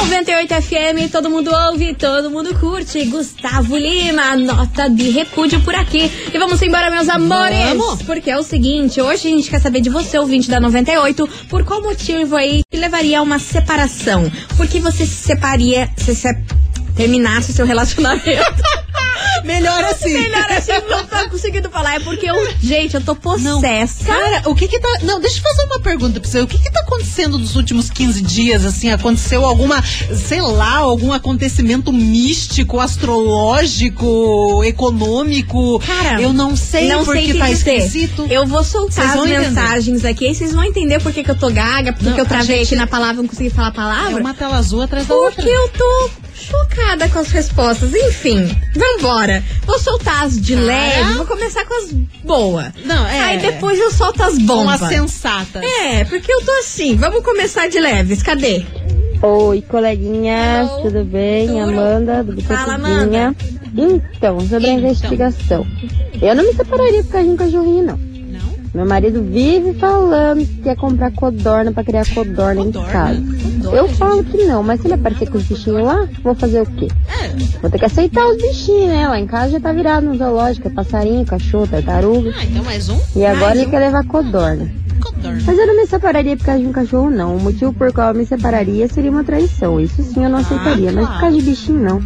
98 0.00 0.54
FM, 0.62 1.10
todo 1.10 1.28
mundo 1.30 1.50
ouve, 1.52 1.94
todo 1.94 2.30
mundo 2.30 2.54
curte. 2.58 3.04
Gustavo 3.06 3.76
Lima, 3.76 4.36
nota 4.36 4.88
de 4.88 5.10
repúdio 5.10 5.60
por 5.62 5.74
aqui. 5.74 6.10
E 6.32 6.38
vamos 6.38 6.60
embora, 6.62 6.90
meus 6.90 7.08
amores. 7.08 7.58
Vamos. 7.76 8.02
Porque 8.02 8.30
é 8.30 8.38
o 8.38 8.42
seguinte, 8.42 9.00
hoje 9.00 9.28
a 9.28 9.30
gente 9.30 9.50
quer 9.50 9.60
saber 9.60 9.80
de 9.80 9.90
você, 9.90 10.18
ouvinte 10.18 10.48
da 10.50 10.60
98, 10.60 11.28
por 11.48 11.64
qual 11.64 11.82
motivo 11.82 12.36
aí 12.36 12.62
que 12.70 12.76
levaria 12.78 13.18
a 13.18 13.22
uma 13.22 13.38
separação? 13.38 14.30
Por 14.56 14.68
que 14.68 14.78
você 14.78 15.04
se 15.06 15.14
separaria, 15.26 15.88
se 15.96 16.14
se- 16.14 16.44
terminasse 16.94 17.50
o 17.50 17.54
seu 17.54 17.66
relacionamento? 17.66 18.28
Melhor 20.12 20.50
assim. 20.52 20.72
Não 20.88 21.06
tô 21.06 21.28
conseguindo 21.30 21.70
falar. 21.70 21.94
É 21.96 22.00
porque 22.00 22.28
eu, 22.28 22.34
gente, 22.62 22.94
eu 22.94 23.00
tô 23.00 23.12
Não, 23.12 23.20
possessa. 23.60 24.04
cara, 24.04 24.42
o 24.46 24.54
que 24.54 24.66
que 24.68 24.78
tá. 24.78 24.88
Não, 25.02 25.20
deixa 25.20 25.38
eu 25.38 25.42
fazer 25.42 25.62
uma 25.66 25.80
pergunta 25.80 26.20
pra 26.20 26.28
você. 26.30 26.40
O 26.40 26.46
que 26.46 26.58
que 26.58 26.70
tá 26.70 26.80
acontecendo 26.80 27.38
nos 27.38 27.56
últimos 27.56 27.90
15 27.90 28.22
dias, 28.22 28.64
assim? 28.64 28.90
Aconteceu 28.90 29.44
alguma, 29.44 29.82
sei 29.82 30.40
lá, 30.40 30.76
algum 30.78 31.12
acontecimento 31.12 31.92
místico, 31.92 32.80
astrológico, 32.80 34.62
econômico? 34.64 35.78
Cara, 35.80 36.20
eu 36.20 36.32
não 36.32 36.56
sei 36.56 36.88
não 36.88 37.04
porque 37.04 37.20
sei 37.20 37.32
te 37.32 37.38
tá 37.38 37.46
dizer. 37.48 37.76
esquisito. 37.76 38.26
Eu 38.30 38.46
vou 38.46 38.62
soltar 38.64 39.06
as 39.10 39.16
entender. 39.16 39.38
mensagens 39.40 40.04
aqui, 40.04 40.26
aí 40.26 40.34
vocês 40.34 40.52
vão 40.52 40.64
entender 40.64 41.00
por 41.02 41.12
que, 41.12 41.22
que 41.22 41.30
eu 41.30 41.38
tô 41.38 41.50
gaga, 41.50 41.92
porque 41.92 42.10
Não, 42.10 42.18
eu 42.18 42.26
travei 42.26 42.58
gente- 42.58 42.66
aqui 42.68 42.76
na 42.76 42.86
palavra, 42.86 43.16
não 43.22 43.26
consegui 43.28 43.50
falar 43.50 43.68
a 43.68 43.70
É 43.70 43.74
palavra. 43.74 44.20
uma 44.20 44.34
tela 44.34 44.56
azul 44.56 44.82
atrás 44.82 45.06
da 45.06 45.14
outra. 45.14 45.42
Porque 45.42 45.50
eu 45.50 45.68
tô 45.70 46.10
chocada 46.38 47.08
com 47.08 47.18
as 47.18 47.28
respostas. 47.30 47.92
Enfim, 47.94 48.48
vambora. 48.74 49.42
Vou 49.66 49.78
soltar 49.78 50.24
as 50.24 50.40
de 50.40 50.54
Cara. 50.54 50.66
leve, 50.66 51.12
vou 51.14 51.26
começar 51.26 51.64
com 51.66 51.74
as 51.74 51.92
boas. 52.24 52.66
Não, 52.84 53.06
é. 53.06 53.20
Aí 53.20 53.38
depois 53.38 53.78
eu 53.78 53.90
solto 53.90 54.22
as 54.22 54.34
Com 54.38 54.44
bombas. 54.46 54.82
as 54.82 54.88
sensatas. 54.88 55.62
É, 55.62 56.04
porque 56.04 56.32
eu 56.32 56.44
tô 56.44 56.52
assim. 56.52 56.96
Vamos 56.96 57.22
começar 57.24 57.68
de 57.68 57.78
leves. 57.78 58.22
Cadê? 58.22 58.64
Oi, 59.20 59.62
coleguinhas, 59.62 60.68
Hello. 60.70 60.82
tudo 60.82 61.04
bem? 61.04 61.48
Tudo. 61.48 61.58
Amanda, 61.60 62.22
do 62.22 62.40
Fala, 62.42 62.78
Bicotudinha. 62.78 63.36
Então, 63.76 64.40
sobre 64.40 64.66
a 64.68 64.72
Então. 64.72 64.78
investigação. 64.78 65.66
Eu 66.22 66.34
não 66.36 66.44
me 66.44 66.52
separaria 66.54 67.02
por 67.02 67.10
causa 67.12 67.26
de 67.26 67.32
um 67.32 67.36
cachorrinho, 67.36 67.82
não. 67.84 68.07
Meu 68.74 68.86
marido 68.86 69.22
vive 69.22 69.72
falando 69.74 70.38
que 70.46 70.62
quer 70.62 70.76
comprar 70.76 71.10
codorna 71.12 71.72
pra 71.72 71.82
criar 71.82 72.06
codorna, 72.06 72.62
Codorna? 72.64 72.68
em 72.88 72.92
casa. 72.92 73.20
Codorna, 73.20 73.76
Eu 73.78 73.88
falo 73.88 74.24
que 74.24 74.44
não, 74.44 74.62
mas 74.62 74.80
se 74.80 74.86
ele 74.86 74.94
aparecer 74.94 75.30
com 75.30 75.38
os 75.38 75.44
bichinhos 75.44 75.82
lá, 75.82 76.06
vou 76.22 76.34
fazer 76.34 76.60
o 76.62 76.66
quê? 76.66 76.88
É. 77.22 77.28
Vou 77.60 77.70
ter 77.70 77.78
que 77.78 77.84
aceitar 77.86 78.26
os 78.26 78.36
bichinhos, 78.36 78.88
né? 78.88 79.08
Lá 79.08 79.18
em 79.18 79.26
casa 79.26 79.52
já 79.52 79.60
tá 79.60 79.72
virado 79.72 80.06
no 80.06 80.16
zoológico, 80.16 80.68
é 80.68 80.70
passarinho, 80.70 81.24
cachorro, 81.24 81.66
tartaruga. 81.66 82.32
Ah, 82.38 82.44
então 82.44 82.62
mais 82.64 82.88
um? 82.88 82.98
E 83.16 83.24
agora 83.24 83.46
Mais 83.46 83.58
ele 83.58 83.66
um. 83.66 83.70
quer 83.70 83.78
levar 83.80 84.04
codorna. 84.06 84.70
Codorna. 85.00 85.40
Mas 85.46 85.58
eu 85.58 85.66
não 85.66 85.76
me 85.76 85.86
separaria 85.86 86.36
por 86.36 86.44
causa 86.46 86.60
de 86.60 86.66
um 86.66 86.72
cachorro, 86.72 87.10
não. 87.10 87.36
O 87.36 87.40
motivo 87.40 87.72
por 87.72 87.92
qual 87.92 88.08
eu 88.08 88.14
me 88.14 88.26
separaria 88.26 88.86
seria 88.88 89.10
uma 89.10 89.24
traição. 89.24 89.80
Isso 89.80 90.02
sim 90.02 90.22
eu 90.24 90.28
não 90.30 90.38
Ah, 90.38 90.42
aceitaria. 90.42 90.92
Mas 90.92 91.08
por 91.08 91.20
causa 91.20 91.36
de 91.36 91.42
bichinho, 91.42 91.78
não. 91.82 92.02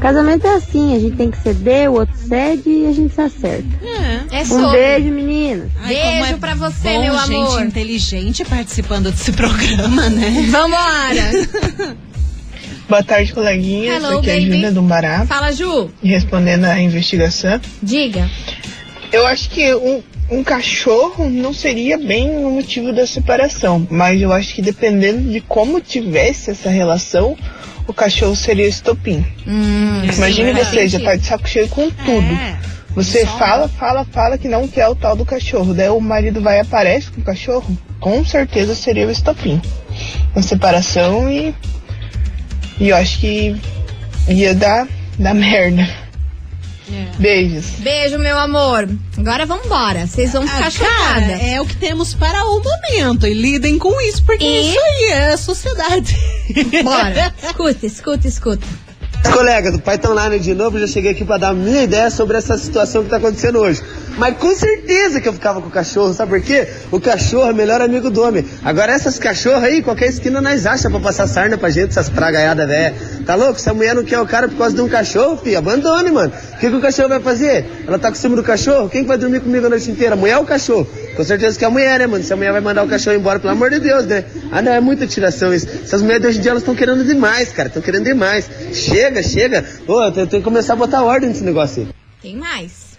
Casamento 0.00 0.46
é 0.46 0.54
assim, 0.56 0.94
a 0.94 0.98
gente 0.98 1.16
tem 1.16 1.30
que 1.30 1.38
ceder, 1.38 1.90
o 1.90 1.94
outro 1.94 2.14
cede 2.14 2.68
e 2.68 2.86
a 2.86 2.92
gente 2.92 3.14
se 3.14 3.20
acerta. 3.22 3.64
É. 4.34 4.38
É 4.38 4.42
Um 4.42 4.46
sobre. 4.46 4.78
beijo, 4.78 5.08
meninas. 5.10 5.70
Ai, 5.82 5.88
Beijo 5.94 6.08
como 6.10 6.24
é 6.26 6.32
pra 6.34 6.54
você, 6.54 6.88
bom, 6.94 7.00
meu 7.02 7.18
gente 7.18 7.34
amor. 7.34 7.62
inteligente 7.64 8.44
participando 8.44 9.10
desse 9.10 9.32
programa, 9.32 10.08
né? 10.10 10.46
Vambora. 10.50 11.96
Boa 12.88 13.02
tarde, 13.02 13.32
coleguinhas. 13.32 14.02
Hello, 14.02 14.18
Aqui 14.18 14.30
é 14.30 14.32
a 14.32 14.36
baby. 14.36 14.50
Júlia 14.50 14.72
do 14.72 14.82
Bará. 14.82 15.24
Fala, 15.26 15.52
Ju. 15.52 15.90
Respondendo 16.02 16.64
à 16.66 16.78
investigação, 16.80 17.58
Diga. 17.82 18.28
eu 19.10 19.26
acho 19.26 19.48
que 19.50 19.74
um, 19.74 20.02
um 20.30 20.44
cachorro 20.44 21.30
não 21.30 21.54
seria 21.54 21.96
bem 21.96 22.28
o 22.44 22.50
motivo 22.50 22.92
da 22.92 23.06
separação, 23.06 23.86
mas 23.90 24.20
eu 24.20 24.32
acho 24.32 24.54
que 24.54 24.60
dependendo 24.60 25.30
de 25.32 25.40
como 25.40 25.80
tivesse 25.80 26.50
essa 26.50 26.68
relação, 26.68 27.36
o 27.86 27.92
cachorro 27.94 28.36
seria 28.36 28.66
o 28.66 28.68
estopim. 28.68 29.24
Hum, 29.46 30.02
Imagine 30.16 30.52
você, 30.52 30.86
já 30.86 31.00
tá 31.00 31.16
de 31.16 31.24
saco 31.26 31.48
cheio 31.48 31.68
com 31.68 31.88
tudo. 31.90 32.34
É. 32.34 32.58
Você 32.94 33.26
fala, 33.26 33.68
fala, 33.68 34.04
fala 34.04 34.38
que 34.38 34.48
não 34.48 34.68
quer 34.68 34.86
o 34.88 34.94
tal 34.94 35.16
do 35.16 35.24
cachorro. 35.24 35.74
Daí 35.74 35.88
o 35.88 36.00
marido 36.00 36.40
vai 36.40 36.58
e 36.58 36.60
aparece 36.60 37.10
com 37.10 37.20
o 37.20 37.24
cachorro. 37.24 37.76
Com 37.98 38.24
certeza 38.24 38.74
seria 38.74 39.06
o 39.06 39.10
estopim. 39.10 39.60
Uma 40.34 40.42
separação 40.42 41.30
e. 41.30 41.54
E 42.78 42.88
eu 42.90 42.96
acho 42.96 43.18
que 43.20 43.56
ia 44.28 44.54
dar, 44.54 44.86
dar 45.18 45.34
merda. 45.34 45.82
É. 46.92 47.06
Beijos. 47.18 47.64
Beijo, 47.78 48.18
meu 48.18 48.38
amor. 48.38 48.88
Agora 49.16 49.46
vambora. 49.46 50.06
Vocês 50.06 50.32
vão 50.32 50.46
ficar 50.46 50.58
Ah, 50.68 50.70
cara, 50.70 50.70
chocadas. 50.70 51.42
é 51.42 51.60
o 51.60 51.66
que 51.66 51.76
temos 51.76 52.14
para 52.14 52.44
o 52.44 52.62
momento. 52.62 53.26
E 53.26 53.32
lidem 53.34 53.78
com 53.78 53.98
isso, 54.02 54.22
porque 54.24 54.44
E? 54.44 54.68
isso 54.70 54.78
aí 54.78 55.04
é 55.12 55.32
a 55.32 55.36
sociedade. 55.36 56.14
Bora. 56.84 57.32
Escuta, 57.42 57.86
escuta, 57.86 58.28
escuta. 58.28 58.66
Colegas, 59.32 59.72
do 59.72 59.80
Pai 59.80 59.98
Tão 59.98 60.14
Line 60.14 60.38
de 60.38 60.54
novo, 60.54 60.78
já 60.78 60.86
cheguei 60.86 61.10
aqui 61.10 61.24
pra 61.24 61.38
dar 61.38 61.48
a 61.48 61.52
minha 61.52 61.82
ideia 61.82 62.10
sobre 62.10 62.36
essa 62.36 62.56
situação 62.56 63.02
que 63.02 63.10
tá 63.10 63.16
acontecendo 63.16 63.58
hoje. 63.58 63.82
Mas 64.16 64.36
com 64.36 64.54
certeza 64.54 65.20
que 65.20 65.28
eu 65.28 65.32
ficava 65.32 65.60
com 65.60 65.68
o 65.68 65.70
cachorro, 65.70 66.12
sabe 66.12 66.30
por 66.30 66.40
quê? 66.40 66.68
O 66.92 67.00
cachorro 67.00 67.48
é 67.48 67.52
o 67.52 67.54
melhor 67.54 67.80
amigo 67.80 68.10
do 68.10 68.22
homem. 68.22 68.44
Agora 68.62 68.92
essas 68.92 69.18
cachorras 69.18 69.64
aí, 69.64 69.82
qualquer 69.82 70.06
esquina 70.06 70.40
nós 70.40 70.66
acha 70.66 70.88
pra 70.88 71.00
passar 71.00 71.26
sarna 71.26 71.58
pra 71.58 71.68
gente, 71.70 71.90
essas 71.90 72.08
pragaiadas 72.08 72.66
velhas. 72.66 72.94
Tá 73.26 73.34
louco? 73.34 73.60
Se 73.60 73.68
a 73.68 73.74
mulher 73.74 73.94
não 73.94 74.04
quer 74.04 74.20
o 74.20 74.26
cara 74.26 74.48
por 74.48 74.56
causa 74.56 74.74
de 74.74 74.82
um 74.82 74.88
cachorro, 74.88 75.36
filho, 75.36 75.58
abandone, 75.58 76.10
mano. 76.10 76.32
O 76.52 76.58
que, 76.58 76.70
que 76.70 76.76
o 76.76 76.80
cachorro 76.80 77.08
vai 77.08 77.20
fazer? 77.20 77.66
Ela 77.86 77.98
tá 77.98 78.08
com 78.10 78.14
ciúme 78.14 78.36
do 78.36 78.42
cachorro? 78.42 78.88
Quem 78.88 79.02
que 79.02 79.08
vai 79.08 79.18
dormir 79.18 79.40
comigo 79.40 79.66
a 79.66 79.70
noite 79.70 79.90
inteira? 79.90 80.14
A 80.14 80.16
mulher 80.16 80.36
ou 80.36 80.44
o 80.44 80.46
cachorro? 80.46 80.86
Com 81.16 81.24
certeza 81.24 81.58
que 81.58 81.64
é 81.64 81.68
a 81.68 81.70
mulher, 81.70 82.00
né, 82.00 82.06
mano? 82.06 82.24
Se 82.24 82.32
a 82.32 82.36
mulher 82.36 82.52
vai 82.52 82.60
mandar 82.60 82.82
o 82.82 82.88
cachorro 82.88 83.16
embora, 83.16 83.38
pelo 83.38 83.52
amor 83.52 83.70
de 83.70 83.78
Deus, 83.78 84.04
né? 84.06 84.24
Ah, 84.50 84.60
não, 84.60 84.72
é 84.72 84.80
muita 84.80 85.06
tiração 85.06 85.54
isso. 85.54 85.68
Essas 85.68 86.02
mulheres 86.02 86.22
de 86.22 86.28
hoje 86.28 86.38
em 86.38 86.42
dia, 86.42 86.50
elas 86.50 86.62
estão 86.62 86.74
querendo 86.74 87.04
demais, 87.04 87.52
cara. 87.52 87.68
Estão 87.68 87.82
querendo 87.82 88.04
demais. 88.04 88.50
Chega, 88.72 89.22
chega. 89.22 89.64
Ô, 89.86 90.02
eu 90.02 90.12
tenho 90.12 90.28
que 90.28 90.40
começar 90.42 90.72
a 90.72 90.76
botar 90.76 91.02
ordem 91.02 91.28
nesse 91.28 91.44
negócio 91.44 91.82
aí. 91.82 91.88
Tem 92.20 92.36
mais. 92.36 92.98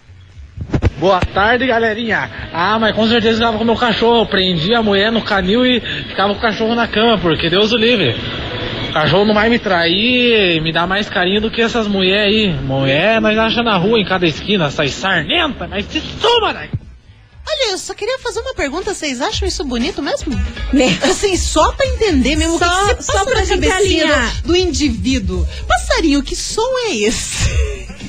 Boa 0.98 1.19
tarde, 1.19 1.67
galerinha. 1.67 2.29
Ah, 2.53 2.79
mas 2.79 2.95
com 2.95 3.05
certeza 3.07 3.36
ficava 3.36 3.57
com 3.57 3.63
o 3.63 3.67
meu 3.67 3.75
cachorro. 3.75 4.25
Prendia 4.27 4.79
a 4.79 4.84
mulher 4.84 5.12
no 5.12 5.22
canil 5.22 5.65
e 5.65 5.81
ficava 5.81 6.34
com 6.34 6.39
o 6.39 6.41
cachorro 6.41 6.74
na 6.74 6.88
cama, 6.88 7.17
porque 7.17 7.50
Deus 7.50 7.72
o 7.74 7.77
livre. 7.77 8.15
O 8.89 8.93
cachorro 8.93 9.25
não 9.25 9.34
vai 9.34 9.50
me 9.50 9.60
trair, 9.60 10.62
me 10.62 10.72
dá 10.72 10.88
mais 10.88 11.10
carinho 11.10 11.41
do 11.41 11.51
que 11.51 11.62
essas 11.62 11.86
mulheres 11.86 12.34
aí. 12.34 12.53
Mulher, 12.53 13.19
nós 13.19 13.38
achamos 13.38 13.65
na 13.65 13.77
rua, 13.77 14.00
em 14.00 14.05
cada 14.05 14.25
esquina, 14.25 14.69
sai 14.69 14.88
sarnenta, 14.88 15.67
mas 15.67 15.86
se 15.86 16.00
suma, 16.00 16.53
né? 16.53 16.69
Olha, 17.47 17.71
eu 17.71 17.77
só 17.77 17.93
queria 17.93 18.17
fazer 18.19 18.39
uma 18.39 18.53
pergunta. 18.55 18.93
Vocês 18.93 19.21
acham 19.21 19.47
isso 19.47 19.63
bonito 19.63 20.01
mesmo? 20.01 20.33
Né? 20.73 20.97
Assim, 21.03 21.37
só 21.37 21.71
pra 21.73 21.85
entender 21.85 22.35
mesmo 22.35 22.57
Só- 22.57 22.65
o 22.65 22.95
que, 22.95 23.03
só 23.03 23.13
passa 23.13 23.25
pra 23.25 23.41
na 23.41 23.47
cabecinha 23.47 24.31
do, 24.43 24.47
do 24.49 24.55
indivíduo. 24.55 25.47
Passarinho, 25.67 26.23
que 26.23 26.35
som 26.35 26.67
é 26.87 26.95
esse? 26.95 27.45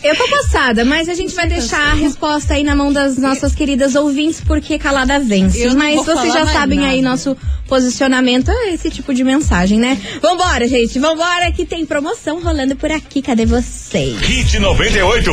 Eu 0.03 0.15
tô 0.17 0.29
passada, 0.29 0.85
mas 0.85 1.09
a 1.09 1.15
gente 1.15 1.35
vai 1.35 1.47
deixar 1.47 1.81
a 1.93 1.95
resposta 1.95 2.55
aí 2.55 2.63
na 2.63 2.77
mão 2.77 2.93
das 2.93 3.17
nossas 3.19 3.55
queridas 3.55 3.95
ouvintes, 3.95 4.41
porque 4.41 4.79
calada 4.79 5.19
vence. 5.19 5.69
Mas 5.71 5.97
vocês 6.05 6.33
já 6.33 6.47
sabem 6.47 6.85
aí 6.85 7.03
nada. 7.03 7.11
nosso 7.17 7.37
posicionamento, 7.67 8.51
é 8.51 8.73
esse 8.73 8.91
tipo 8.91 9.13
de 9.13 9.23
mensagem, 9.25 9.79
né? 9.79 10.01
Vambora, 10.23 10.67
gente, 10.69 10.99
vambora 10.99 11.51
que 11.53 11.65
tem 11.65 11.85
promoção 11.85 12.41
rolando 12.41 12.77
por 12.77 12.91
aqui. 12.91 13.21
Cadê 13.23 13.45
vocês? 13.47 14.19
Hit 14.21 14.59
98. 14.59 15.31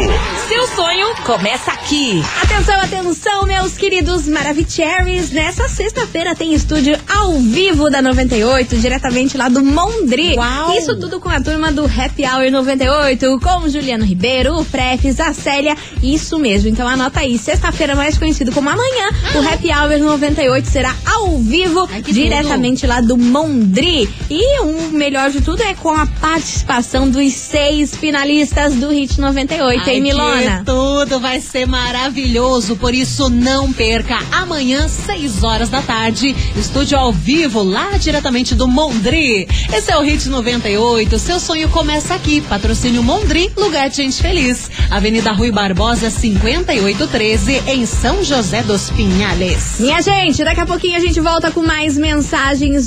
Seu 0.48 0.68
sonho 0.68 1.16
começa 1.24 1.72
aqui. 1.72 2.22
Atenção, 2.42 2.80
atenção, 2.82 3.46
meus 3.46 3.78
queridos 3.78 4.28
Maravicheries. 4.28 5.32
Nessa 5.32 5.68
sexta-feira 5.68 6.36
tem 6.36 6.54
estúdio 6.54 6.98
ao 7.08 7.34
vivo 7.40 7.90
da 7.90 8.02
98, 8.02 8.78
diretamente 8.78 9.38
lá 9.38 9.48
do 9.50 9.64
Mondri. 9.64 10.36
Uau! 10.36 10.78
Isso 10.78 10.96
tudo 11.00 11.20
com 11.20 11.30
a 11.30 11.40
turma 11.42 11.72
do 11.72 11.86
Happy 11.86 12.24
Hour 12.24 12.52
98, 12.52 13.40
com 13.40 13.60
o 13.60 13.70
Juliano 13.70 14.04
Ribeiro, 14.04 14.60
o 14.60 14.66
Prefis, 14.66 15.20
a 15.20 15.34
Célia. 15.34 15.76
Isso 16.02 16.38
mesmo. 16.40 16.70
Então 16.70 16.88
anota 16.88 17.20
aí. 17.20 17.38
Sexta-feira, 17.38 17.96
mais 17.96 18.18
conhecido 18.18 18.52
como 18.52 18.70
amanhã, 18.70 19.10
o 19.36 19.48
Happy 19.48 19.70
Hour 19.72 20.00
98 20.00 20.68
será 20.68 20.96
ao 21.06 21.38
vivo, 21.40 21.88
Ai, 21.92 22.02
diretamente 22.24 22.88
lá 22.88 23.02
do 23.02 23.18
Mondri. 23.18 24.10
E 24.30 24.60
o 24.62 24.90
melhor 24.92 25.30
de 25.30 25.42
tudo 25.42 25.62
é 25.62 25.74
com 25.74 25.90
a 25.90 26.06
participação 26.06 27.10
dos 27.10 27.34
seis 27.34 27.96
finalistas 27.96 28.76
do 28.76 28.90
Hit 28.90 29.20
98, 29.20 29.84
Ai, 29.86 29.96
hein, 29.96 30.02
Milona? 30.02 30.64
tudo 30.66 31.20
vai 31.20 31.40
ser 31.42 31.66
maravilhoso, 31.68 32.76
por 32.78 32.94
isso 32.94 33.30
não 33.30 33.72
perca. 33.74 34.18
Amanhã, 34.32 34.88
6 34.88 35.44
horas 35.44 35.70
da 35.70 35.82
tarde, 35.82 36.36
estúdio 36.56 36.98
ao 36.98 37.12
vivo, 37.12 37.62
lá 37.62 37.98
diretamente 37.98 38.56
do 38.56 38.68
Mondri. 38.68 39.48
Esse 39.74 39.92
é 39.92 39.98
o 39.98 40.02
Hit 40.02 40.30
98, 40.30 41.20
seu 41.20 41.40
sonho 41.40 41.68
começa 41.70 42.14
aqui. 42.16 42.42
Patrocínio 42.42 43.04
Mondri, 43.04 43.52
lugar 43.58 43.90
de 43.90 43.98
gente 43.98 44.22
feliz. 44.22 44.70
Avenida 44.90 45.32
Rui 45.34 45.52
Barbosa, 45.52 46.10
5813, 46.10 47.64
em 47.68 47.86
São 47.86 48.24
José 48.24 48.64
dos 48.64 48.90
Pinhales. 48.92 49.76
Minha 49.80 50.02
gente, 50.02 50.44
daqui 50.44 50.62
a 50.62 50.66
pouquinho 50.66 50.96
a 50.98 51.00
gente 51.00 51.20
volta 51.20 51.52
com 51.52 51.62
mais 51.62 51.98
mensagens 51.98 52.13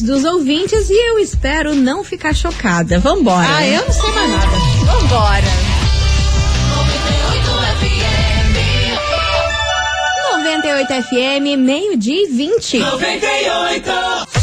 dos 0.02 0.24
ouvintes 0.24 0.88
e 0.88 1.10
eu 1.10 1.18
espero 1.18 1.74
não 1.74 2.04
ficar 2.04 2.34
chocada. 2.34 2.98
Vambora. 3.00 3.46
Ah, 3.48 3.66
eu 3.66 3.84
não 3.84 3.92
sei 3.92 4.10
mais 4.12 4.30
nada. 4.30 4.56
Vambora. 4.84 5.76
98 10.32 11.02
FM, 11.02 11.58
meio-dia 11.58 12.22
e 12.22 12.26
20. 12.28 12.78
98! 12.78 14.35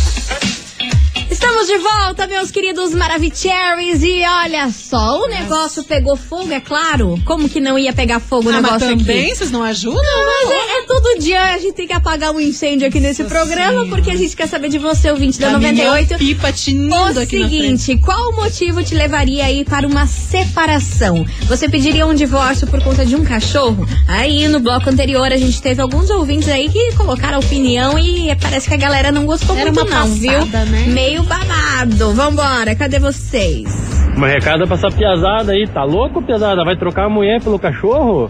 Estamos 1.46 1.68
de 1.68 1.78
volta, 1.78 2.26
meus 2.26 2.52
queridos 2.52 2.94
Maravicheries. 2.94 4.02
E 4.02 4.24
olha 4.26 4.70
só, 4.72 5.20
o 5.22 5.28
negócio 5.28 5.84
pegou 5.84 6.16
fogo, 6.16 6.50
é 6.54 6.62
claro. 6.62 7.20
Como 7.26 7.50
que 7.50 7.60
não 7.60 7.78
ia 7.78 7.92
pegar 7.92 8.22
fogo 8.22 8.48
o 8.50 8.54
Ah, 8.54 8.62
mas 8.62 8.64
negócio 8.64 8.98
também, 8.98 9.26
aqui? 9.26 9.36
vocês 9.36 9.52
não 9.52 9.62
ajudam? 9.62 10.02
Mas 10.02 10.50
é, 10.52 10.80
é 10.80 10.82
todo 10.88 11.20
dia 11.20 11.42
a 11.54 11.58
gente 11.58 11.74
tem 11.74 11.86
que 11.86 11.92
apagar 11.92 12.32
um 12.32 12.40
incêndio 12.40 12.88
aqui 12.88 13.02
nesse 13.02 13.24
Nossa 13.24 13.36
programa, 13.36 13.72
Senhora. 13.72 13.90
porque 13.90 14.12
a 14.12 14.16
gente 14.16 14.34
quer 14.38 14.48
saber 14.48 14.70
de 14.70 14.78
você, 14.80 15.12
ouvinte 15.12 15.38
da 15.38 15.52
Caminhão 15.52 15.74
98. 15.88 16.18
pipa 16.18 16.54
tinindo 16.54 17.20
O 17.20 17.26
seguinte, 17.26 17.98
qual 17.98 18.30
o 18.30 18.36
motivo 18.38 18.82
te 18.82 18.96
levaria 18.96 19.44
aí 19.44 19.66
para 19.66 19.86
uma 19.86 20.08
separação? 20.08 21.26
Você 21.50 21.68
pediria 21.68 22.08
um 22.08 22.14
divórcio 22.16 22.68
por 22.68 22.82
conta 22.82 23.06
de 23.06 23.18
um 23.18 23.24
cachorro? 23.26 23.86
Aí 24.08 24.48
no 24.48 24.62
bloco 24.62 24.90
anterior 24.90 25.30
a 25.30 25.38
gente 25.38 25.62
teve 25.62 25.82
alguns 25.82 26.10
ouvintes 26.10 26.48
aí 26.48 26.70
que 26.70 26.94
colocaram 26.96 27.40
opinião 27.40 28.00
e 28.00 28.34
parece 28.42 28.70
que 28.70 28.74
a 28.74 28.78
galera 28.78 29.12
não 29.12 29.26
gostou 29.26 29.58
Era 29.58 29.72
muito 29.74 29.82
uma 29.82 29.90
não, 29.90 30.10
passada, 30.10 30.64
viu? 30.64 30.72
né? 30.72 30.86
Meio 30.88 31.24
babado. 31.34 32.14
Vambora, 32.14 32.76
cadê 32.76 33.00
vocês? 33.00 34.14
Uma 34.16 34.28
recado 34.28 34.66
pra 34.68 34.76
essa 34.76 34.90
piazada 34.90 35.54
aí, 35.54 35.68
tá 35.68 35.84
louco, 35.84 36.22
piazada? 36.22 36.64
Vai 36.64 36.76
trocar 36.76 37.06
a 37.06 37.10
mulher 37.10 37.42
pelo 37.42 37.58
cachorro? 37.58 38.30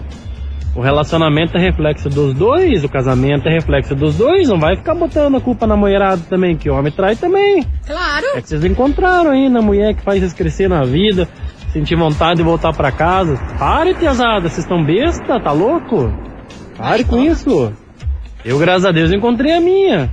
O 0.76 0.82
relacionamento 0.82 1.56
é 1.56 1.60
reflexo 1.60 2.10
dos 2.10 2.34
dois, 2.34 2.84
o 2.84 2.90
casamento 2.90 3.48
é 3.48 3.52
reflexo 3.52 3.94
dos 3.94 4.18
dois, 4.18 4.48
não 4.48 4.60
vai 4.60 4.76
ficar 4.76 4.96
botando 4.96 5.36
a 5.36 5.42
culpa 5.42 5.68
na 5.68 5.76
mulherada 5.76 6.22
também, 6.28 6.56
que 6.56 6.68
o 6.68 6.74
homem 6.74 6.92
trai 6.92 7.16
também. 7.16 7.64
Claro. 7.86 8.26
É 8.34 8.42
que 8.42 8.48
vocês 8.48 8.64
encontraram 8.64 9.32
aí 9.32 9.50
na 9.50 9.62
mulher 9.62 9.94
que 9.94 10.02
faz 10.02 10.20
vocês 10.20 10.34
crescer 10.34 10.68
na 10.68 10.84
vida, 10.84 11.28
sentir 11.72 11.96
vontade 11.96 12.38
de 12.38 12.44
voltar 12.44 12.74
pra 12.74 12.92
casa. 12.92 13.38
Pare, 13.60 13.94
piazada, 13.94 14.50
vocês 14.50 14.60
estão 14.60 14.84
besta, 14.84 15.40
tá 15.40 15.52
louco? 15.52 16.12
Pare 16.76 17.04
com 17.04 17.20
isso. 17.20 17.72
Eu, 18.44 18.58
graças 18.58 18.86
a 18.86 18.92
Deus, 18.92 19.14
encontrei 19.14 19.54
a 19.54 19.62
minha. 19.62 20.10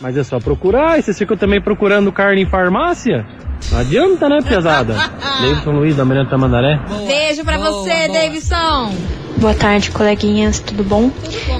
Mas 0.00 0.16
é 0.16 0.24
só 0.24 0.38
procurar, 0.38 0.98
e 0.98 1.02
vocês 1.02 1.18
ficam 1.18 1.36
também 1.36 1.60
procurando 1.60 2.12
carne 2.12 2.42
em 2.42 2.46
farmácia? 2.46 3.26
Não 3.70 3.78
adianta, 3.78 4.28
né, 4.28 4.40
piazada? 4.42 4.94
Davidson 5.40 5.70
Luiz, 5.70 5.96
da 5.96 6.04
Miranda 6.04 6.30
Tamandaré. 6.30 6.78
Beijo 7.06 7.44
pra 7.44 7.56
boa, 7.56 7.70
você, 7.70 8.08
boa. 8.08 8.18
Davidson. 8.18 8.94
Boa 9.36 9.54
tarde, 9.54 9.90
coleguinhas, 9.90 10.60
tudo 10.60 10.84
bom? 10.84 11.10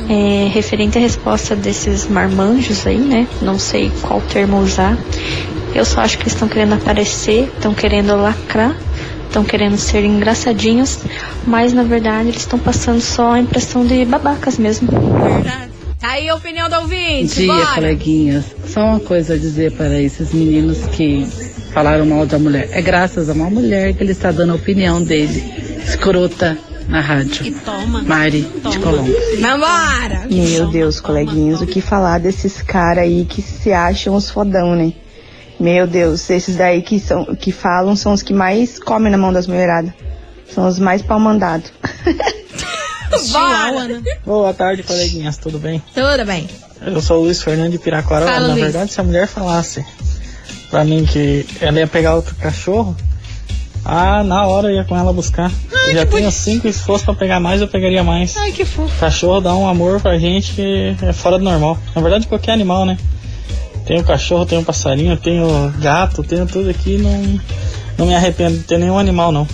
É, 0.08 0.48
referente 0.48 0.96
à 0.96 1.00
resposta 1.00 1.56
desses 1.56 2.06
marmanjos 2.08 2.86
aí, 2.86 2.98
né? 2.98 3.26
Não 3.42 3.58
sei 3.58 3.90
qual 4.02 4.20
termo 4.20 4.58
usar. 4.58 4.96
Eu 5.74 5.84
só 5.84 6.00
acho 6.02 6.16
que 6.16 6.22
eles 6.22 6.34
estão 6.34 6.46
querendo 6.46 6.74
aparecer, 6.74 7.50
estão 7.54 7.74
querendo 7.74 8.14
lacrar, 8.14 8.76
estão 9.26 9.42
querendo 9.44 9.76
ser 9.76 10.04
engraçadinhos, 10.04 11.00
mas 11.46 11.72
na 11.72 11.82
verdade 11.82 12.28
eles 12.28 12.42
estão 12.42 12.58
passando 12.58 13.00
só 13.00 13.32
a 13.32 13.40
impressão 13.40 13.84
de 13.84 14.04
babacas 14.04 14.56
mesmo. 14.56 14.88
Tá 16.04 16.10
aí 16.10 16.28
a 16.28 16.34
opinião 16.34 16.68
do 16.68 16.76
ouvinte. 16.76 17.34
dia, 17.36 17.46
bora. 17.46 17.74
coleguinhas. 17.76 18.44
Só 18.66 18.84
uma 18.84 19.00
coisa 19.00 19.32
a 19.32 19.38
dizer 19.38 19.72
para 19.72 19.98
esses 19.98 20.34
meninos 20.34 20.84
que 20.88 21.24
falaram 21.72 22.04
mal 22.04 22.26
da 22.26 22.38
mulher. 22.38 22.68
É 22.72 22.82
graças 22.82 23.30
a 23.30 23.32
uma 23.32 23.48
mulher 23.48 23.94
que 23.94 24.02
ele 24.02 24.12
está 24.12 24.30
dando 24.30 24.52
a 24.52 24.54
opinião 24.54 25.02
dele. 25.02 25.42
Escrota 25.82 26.58
na 26.88 27.00
rádio. 27.00 27.46
E 27.46 27.52
toma. 27.52 28.02
Mari 28.02 28.42
de 28.42 28.78
Colombo. 28.80 29.10
Vambora. 29.40 30.26
Meu 30.30 30.66
Deus, 30.68 31.00
coleguinhas, 31.00 31.62
o 31.62 31.66
que 31.66 31.80
falar 31.80 32.20
desses 32.20 32.60
caras 32.60 33.04
aí 33.04 33.24
que 33.24 33.40
se 33.40 33.72
acham 33.72 34.14
os 34.14 34.28
fodão, 34.28 34.76
né? 34.76 34.92
Meu 35.58 35.86
Deus, 35.86 36.28
esses 36.28 36.54
daí 36.54 36.82
que, 36.82 37.00
são, 37.00 37.34
que 37.34 37.50
falam 37.50 37.96
são 37.96 38.12
os 38.12 38.22
que 38.22 38.34
mais 38.34 38.78
comem 38.78 39.10
na 39.10 39.16
mão 39.16 39.32
das 39.32 39.46
mulheradas. 39.46 39.94
São 40.50 40.68
os 40.68 40.78
mais 40.78 41.00
pau 41.00 41.18
mandados. 41.18 41.72
Chihuahua, 43.18 43.84
né? 43.84 44.02
Boa 44.24 44.52
tarde, 44.54 44.82
coleguinhas, 44.82 45.36
tudo 45.36 45.58
bem? 45.58 45.82
Tudo 45.94 46.24
bem. 46.24 46.48
Eu 46.84 47.00
sou 47.00 47.20
o 47.20 47.24
Luiz 47.24 47.42
Fernando 47.42 47.70
de 47.72 47.78
Piraquara. 47.78 48.26
Fala, 48.26 48.40
Na 48.40 48.46
Luiz. 48.54 48.62
verdade, 48.64 48.92
se 48.92 49.00
a 49.00 49.04
mulher 49.04 49.26
falasse 49.26 49.84
pra 50.70 50.84
mim 50.84 51.04
que 51.04 51.46
ela 51.60 51.78
ia 51.78 51.86
pegar 51.86 52.14
outro 52.14 52.34
cachorro, 52.34 52.96
ah, 53.84 54.22
na 54.24 54.46
hora 54.46 54.68
eu 54.68 54.76
ia 54.76 54.84
com 54.84 54.96
ela 54.96 55.12
buscar. 55.12 55.50
Eu 55.88 55.94
já 55.94 56.06
tenho 56.06 56.30
cinco, 56.32 56.66
e 56.66 56.72
se 56.72 56.80
fosse 56.82 57.04
pra 57.04 57.14
pegar 57.14 57.38
mais, 57.40 57.60
eu 57.60 57.68
pegaria 57.68 58.02
mais. 58.02 58.36
Ai, 58.36 58.52
que 58.52 58.64
fofo. 58.64 58.92
Cachorro 58.98 59.40
dá 59.40 59.54
um 59.54 59.68
amor 59.68 60.00
pra 60.00 60.18
gente 60.18 60.52
que 60.54 60.96
é 61.02 61.12
fora 61.12 61.38
do 61.38 61.44
normal. 61.44 61.78
Na 61.94 62.00
verdade, 62.02 62.26
qualquer 62.26 62.52
animal, 62.52 62.84
né? 62.86 62.96
Tenho 63.86 64.02
cachorro, 64.02 64.46
tenho 64.46 64.64
passarinho, 64.64 65.16
tenho 65.18 65.70
gato, 65.78 66.22
tenho 66.22 66.46
tudo 66.46 66.70
aqui. 66.70 66.96
Não, 66.96 67.40
não 67.98 68.06
me 68.06 68.14
arrependo 68.14 68.56
de 68.56 68.64
ter 68.64 68.78
nenhum 68.78 68.98
animal, 68.98 69.30
não. 69.30 69.46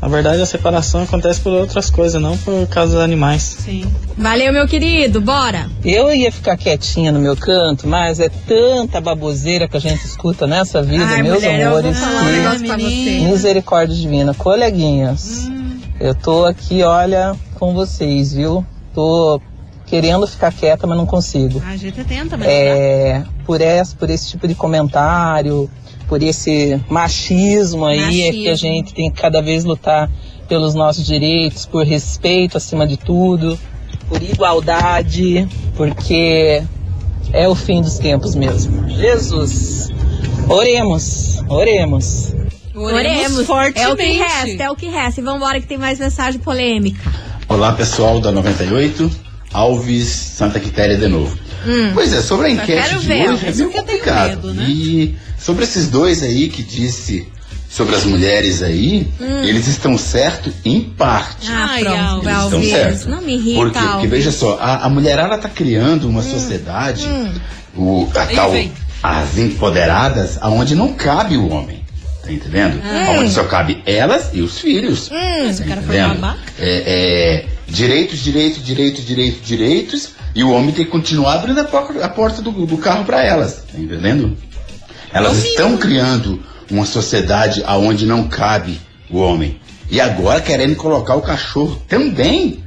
Na 0.00 0.06
verdade, 0.06 0.40
a 0.40 0.46
separação 0.46 1.02
acontece 1.02 1.40
por 1.40 1.52
outras 1.52 1.90
coisas, 1.90 2.22
não 2.22 2.36
por 2.38 2.66
causa 2.68 2.94
dos 2.94 3.02
animais. 3.02 3.42
Sim. 3.42 3.84
Valeu, 4.16 4.52
meu 4.52 4.66
querido. 4.68 5.20
Bora. 5.20 5.68
Eu 5.84 6.14
ia 6.14 6.30
ficar 6.30 6.56
quietinha 6.56 7.10
no 7.10 7.18
meu 7.18 7.36
canto, 7.36 7.86
mas 7.88 8.20
é 8.20 8.28
tanta 8.28 9.00
baboseira 9.00 9.66
que 9.66 9.76
a 9.76 9.80
gente 9.80 10.04
escuta 10.04 10.46
nessa 10.46 10.80
vida, 10.82 11.04
Ai, 11.04 11.22
meus 11.22 11.36
mulher, 11.42 11.60
eu 11.60 11.70
vou 11.70 11.78
amores. 11.80 11.98
falar 11.98 12.78
que-. 12.78 13.20
Misericórdia 13.22 13.96
divina. 13.96 14.32
Coleguinhas, 14.34 15.48
eu 16.00 16.14
tô 16.14 16.44
aqui, 16.44 16.82
olha, 16.84 17.34
com 17.58 17.74
vocês, 17.74 18.32
viu? 18.32 18.64
Tô 18.94 19.40
querendo 19.88 20.26
ficar 20.26 20.52
quieta, 20.52 20.86
mas 20.86 20.96
não 20.96 21.06
consigo. 21.06 21.62
A 21.66 21.76
gente 21.76 22.02
tenta, 22.04 22.36
mas 22.36 22.46
É, 22.48 23.22
por, 23.44 23.60
esse, 23.60 23.94
por 23.96 24.10
esse 24.10 24.28
tipo 24.30 24.46
de 24.46 24.54
comentário, 24.54 25.70
por 26.08 26.22
esse 26.22 26.80
machismo 26.88 27.84
aí, 27.86 27.98
é 28.22 28.30
que 28.32 28.48
a 28.48 28.50
Machismo. 28.52 28.56
gente 28.56 28.94
tem 28.94 29.10
que 29.10 29.20
cada 29.20 29.40
vez 29.42 29.64
lutar 29.64 30.10
pelos 30.48 30.74
nossos 30.74 31.04
direitos, 31.04 31.66
por 31.66 31.84
respeito 31.86 32.56
acima 32.56 32.86
de 32.86 32.96
tudo, 32.96 33.58
por 34.08 34.22
igualdade, 34.22 35.46
porque 35.76 36.62
é 37.32 37.48
o 37.48 37.54
fim 37.54 37.82
dos 37.82 37.98
tempos 37.98 38.34
mesmo. 38.34 38.88
Jesus, 38.88 39.90
oremos, 40.48 41.42
oremos. 41.48 42.32
Oremos. 42.74 43.10
É 43.14 43.28
o 43.28 43.36
que 43.38 43.44
fortemente. 43.44 44.18
resta, 44.18 44.62
é 44.64 44.70
o 44.70 44.76
que 44.76 44.86
resta. 44.88 45.20
E 45.20 45.24
vambora 45.24 45.60
que 45.60 45.66
tem 45.66 45.76
mais 45.78 45.98
mensagem 45.98 46.40
polêmica. 46.40 47.10
Olá 47.48 47.72
pessoal 47.72 48.20
da 48.20 48.30
98, 48.30 49.10
Alves 49.52 50.06
Santa 50.08 50.60
Quitéria 50.60 50.96
de 50.96 51.08
novo. 51.08 51.36
Hum. 51.66 51.90
Pois 51.94 52.12
é, 52.12 52.20
sobre 52.22 52.46
a 52.46 52.50
enquete 52.50 52.98
de 52.98 53.06
ver, 53.06 53.30
hoje 53.30 53.46
é 53.46 53.52
meio 53.52 53.70
complicado. 53.70 54.28
medo, 54.48 54.54
né? 54.54 54.64
E 54.68 55.16
sobre 55.38 55.64
esses 55.64 55.88
dois 55.88 56.22
aí 56.22 56.48
que 56.48 56.62
disse 56.62 57.26
sobre 57.68 57.94
as 57.96 58.04
mulheres 58.04 58.62
aí, 58.62 59.06
Hum. 59.20 59.42
eles 59.42 59.66
estão 59.66 59.98
certos 59.98 60.54
em 60.64 60.80
parte. 60.80 61.48
Ah, 61.50 61.66
Ai, 61.70 61.82
pronto, 61.82 61.98
Alves. 61.98 62.26
Eles 62.28 62.44
estão 62.44 62.58
Alves. 62.58 62.70
certos. 62.70 63.06
Não 63.06 63.20
me 63.22 63.34
irrita, 63.34 63.56
Por 63.60 63.70
quê? 63.72 63.78
Porque 63.78 63.88
Alves. 63.94 64.10
veja 64.10 64.32
só, 64.32 64.58
a, 64.60 64.86
a 64.86 64.88
mulherada 64.88 65.36
tá 65.38 65.48
criando 65.48 66.08
uma 66.08 66.22
sociedade, 66.22 67.04
Hum. 67.06 67.32
o, 67.76 68.08
a 68.14 68.26
tal, 68.26 68.52
as 69.02 69.36
empoderadas, 69.38 70.38
aonde 70.40 70.74
não 70.74 70.92
cabe 70.94 71.36
o 71.36 71.48
homem. 71.50 71.84
Tá 72.22 72.32
entendendo? 72.32 72.76
Hum. 72.84 73.18
Onde 73.20 73.30
só 73.32 73.44
cabe 73.44 73.82
elas 73.86 74.30
e 74.32 74.40
os 74.42 74.58
filhos. 74.58 75.10
Esse 75.48 75.62
Tá 75.62 75.68
cara 75.68 75.82
foi 75.82 75.98
entendendo? 75.98 76.36
É, 76.58 76.82
é, 76.86 77.46
direitos, 77.68 78.18
direitos, 78.20 78.64
direitos, 78.64 79.04
direitos, 79.04 79.46
direitos, 79.46 80.08
e 80.34 80.42
o 80.42 80.50
homem 80.50 80.72
tem 80.72 80.84
que 80.84 80.90
continuar 80.90 81.34
abrindo 81.34 81.60
a 81.60 82.08
porta, 82.08 82.42
do, 82.42 82.66
do 82.66 82.78
carro 82.78 83.04
para 83.04 83.22
elas, 83.22 83.64
tá 83.70 83.78
entendendo? 83.78 84.36
Elas 85.12 85.44
estão 85.44 85.76
criando 85.76 86.42
uma 86.70 86.84
sociedade 86.84 87.62
aonde 87.64 88.06
não 88.06 88.28
cabe 88.28 88.80
o 89.10 89.18
homem. 89.18 89.60
E 89.90 90.00
agora 90.00 90.40
querendo 90.40 90.76
colocar 90.76 91.14
o 91.14 91.22
cachorro 91.22 91.82
também, 91.88 92.62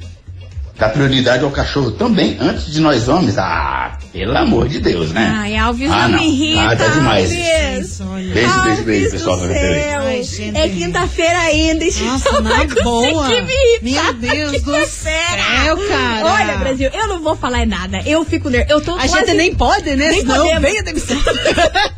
dar 0.82 0.90
prioridade 0.90 1.44
ao 1.44 1.52
cachorro 1.52 1.92
também, 1.92 2.36
antes 2.40 2.66
de 2.72 2.82
nós 2.82 3.08
homens. 3.08 3.38
Ah, 3.38 3.98
pelo 4.12 4.36
amor 4.36 4.68
de 4.68 4.80
Deus, 4.80 5.12
né? 5.12 5.32
Ai, 5.38 5.56
Alves, 5.56 5.92
Ah, 5.92 6.08
não, 6.08 6.18
não. 6.18 6.20
me 6.20 6.28
irrita. 6.28 6.62
Ah, 6.72 6.76
tá 6.76 6.88
demais. 6.88 7.32
Alves. 7.32 8.00
Beijo, 8.02 8.34
beijo, 8.34 8.50
Alves 8.60 8.80
beijo, 8.84 9.12
pessoal 9.12 9.38
da 9.38 9.48
céu. 9.48 9.54
98. 9.54 10.02
Ai, 10.08 10.24
gente. 10.24 10.58
É 10.58 10.70
quinta-feira 10.70 11.38
ainda. 11.40 11.86
e 11.86 11.92
Nossa, 12.02 12.42
não 12.42 12.52
conseguir 12.52 12.84
boa. 12.84 13.28
me. 13.30 13.92
Meu 13.92 14.14
Deus 14.14 14.62
do 14.64 14.86
céu, 14.88 15.78
cara. 15.88 16.26
Olha, 16.26 16.58
Brasil, 16.58 16.90
eu 16.92 17.08
não 17.08 17.22
vou 17.22 17.36
falar 17.36 17.66
nada. 17.68 18.02
Eu 18.04 18.26
fico 18.26 18.50
nervosa. 18.50 18.74
Eu 18.74 18.82
tô 18.82 18.96
A 18.96 19.08
quase- 19.08 19.14
gente 19.28 19.34
nem 19.36 19.54
pode, 19.54 19.96
né? 19.96 20.10
Nem 20.10 20.22
Senão 20.22 20.36
podemos. 20.38 20.62
vem 20.62 20.80
a 20.80 20.82
demissão. 20.82 21.18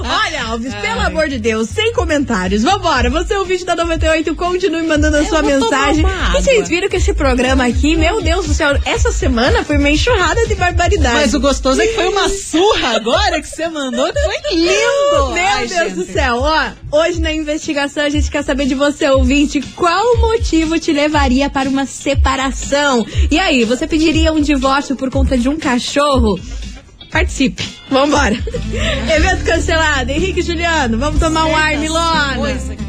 Olha, 0.00 0.44
Alves, 0.50 0.74
pelo 0.74 1.00
amor 1.00 1.28
de 1.28 1.38
Deus, 1.38 1.68
sem 1.68 1.92
comentários. 1.92 2.62
Vambora, 2.62 3.10
você 3.10 3.34
é 3.34 3.38
o 3.38 3.44
vídeo 3.44 3.66
da 3.66 3.74
98, 3.76 4.34
continue 4.34 4.82
mandando 4.82 5.16
a 5.18 5.24
sua 5.24 5.42
vou 5.42 5.50
tomar 5.58 5.60
mensagem. 5.78 6.04
uma 6.04 6.10
água. 6.28 6.40
E 6.40 6.42
vocês 6.42 6.68
viram 6.68 6.88
que 6.88 6.96
esse 6.96 7.12
programa 7.12 7.66
aqui, 7.66 7.96
meu 7.96 8.13
Deus 8.20 8.46
do 8.46 8.54
céu, 8.54 8.78
essa 8.84 9.10
semana 9.10 9.64
foi 9.64 9.76
uma 9.76 9.90
enxurrada 9.90 10.46
de 10.46 10.54
barbaridade. 10.54 11.14
Mas 11.14 11.34
o 11.34 11.40
gostoso 11.40 11.80
é 11.80 11.86
que 11.86 11.94
foi 11.94 12.08
uma 12.08 12.28
surra 12.28 12.96
agora 12.96 13.40
que 13.40 13.48
você 13.48 13.68
mandou, 13.68 14.12
que 14.12 14.20
foi 14.20 14.54
lindo. 14.54 15.32
Meu 15.32 15.46
Ai, 15.46 15.66
Deus 15.66 15.88
gente. 15.88 15.94
do 15.94 16.12
céu, 16.12 16.36
ó, 16.40 16.70
hoje 16.92 17.20
na 17.20 17.32
investigação 17.32 18.04
a 18.04 18.08
gente 18.08 18.30
quer 18.30 18.42
saber 18.42 18.66
de 18.66 18.74
você, 18.74 19.08
ouvinte, 19.08 19.60
qual 19.74 20.18
motivo 20.18 20.78
te 20.78 20.92
levaria 20.92 21.48
para 21.50 21.68
uma 21.68 21.86
separação? 21.86 23.06
E 23.30 23.38
aí, 23.38 23.64
você 23.64 23.86
pediria 23.86 24.32
um 24.32 24.40
divórcio 24.40 24.96
por 24.96 25.10
conta 25.10 25.36
de 25.36 25.48
um 25.48 25.58
cachorro? 25.58 26.38
Participe, 27.10 27.64
vambora. 27.88 28.34
Evento 29.16 29.44
cancelado, 29.44 30.10
Henrique 30.10 30.40
e 30.40 30.42
Juliano, 30.42 30.98
vamos 30.98 31.20
tomar 31.20 31.46
um 31.46 31.54
ar, 31.54 31.76
Milona. 31.76 32.83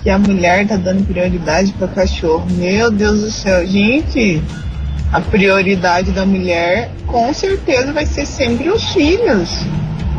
que 0.04 0.08
a 0.08 0.16
mulher 0.16 0.68
tá 0.68 0.76
dando 0.76 1.04
prioridade 1.04 1.72
para 1.72 1.88
cachorro? 1.88 2.46
Meu 2.52 2.92
Deus 2.92 3.22
do 3.22 3.30
céu, 3.32 3.66
gente, 3.66 4.40
a 5.12 5.20
prioridade 5.20 6.12
da 6.12 6.24
mulher 6.24 6.92
com 7.08 7.34
certeza 7.34 7.92
vai 7.92 8.06
ser 8.06 8.24
sempre 8.24 8.70
os 8.70 8.92
filhos, 8.92 9.50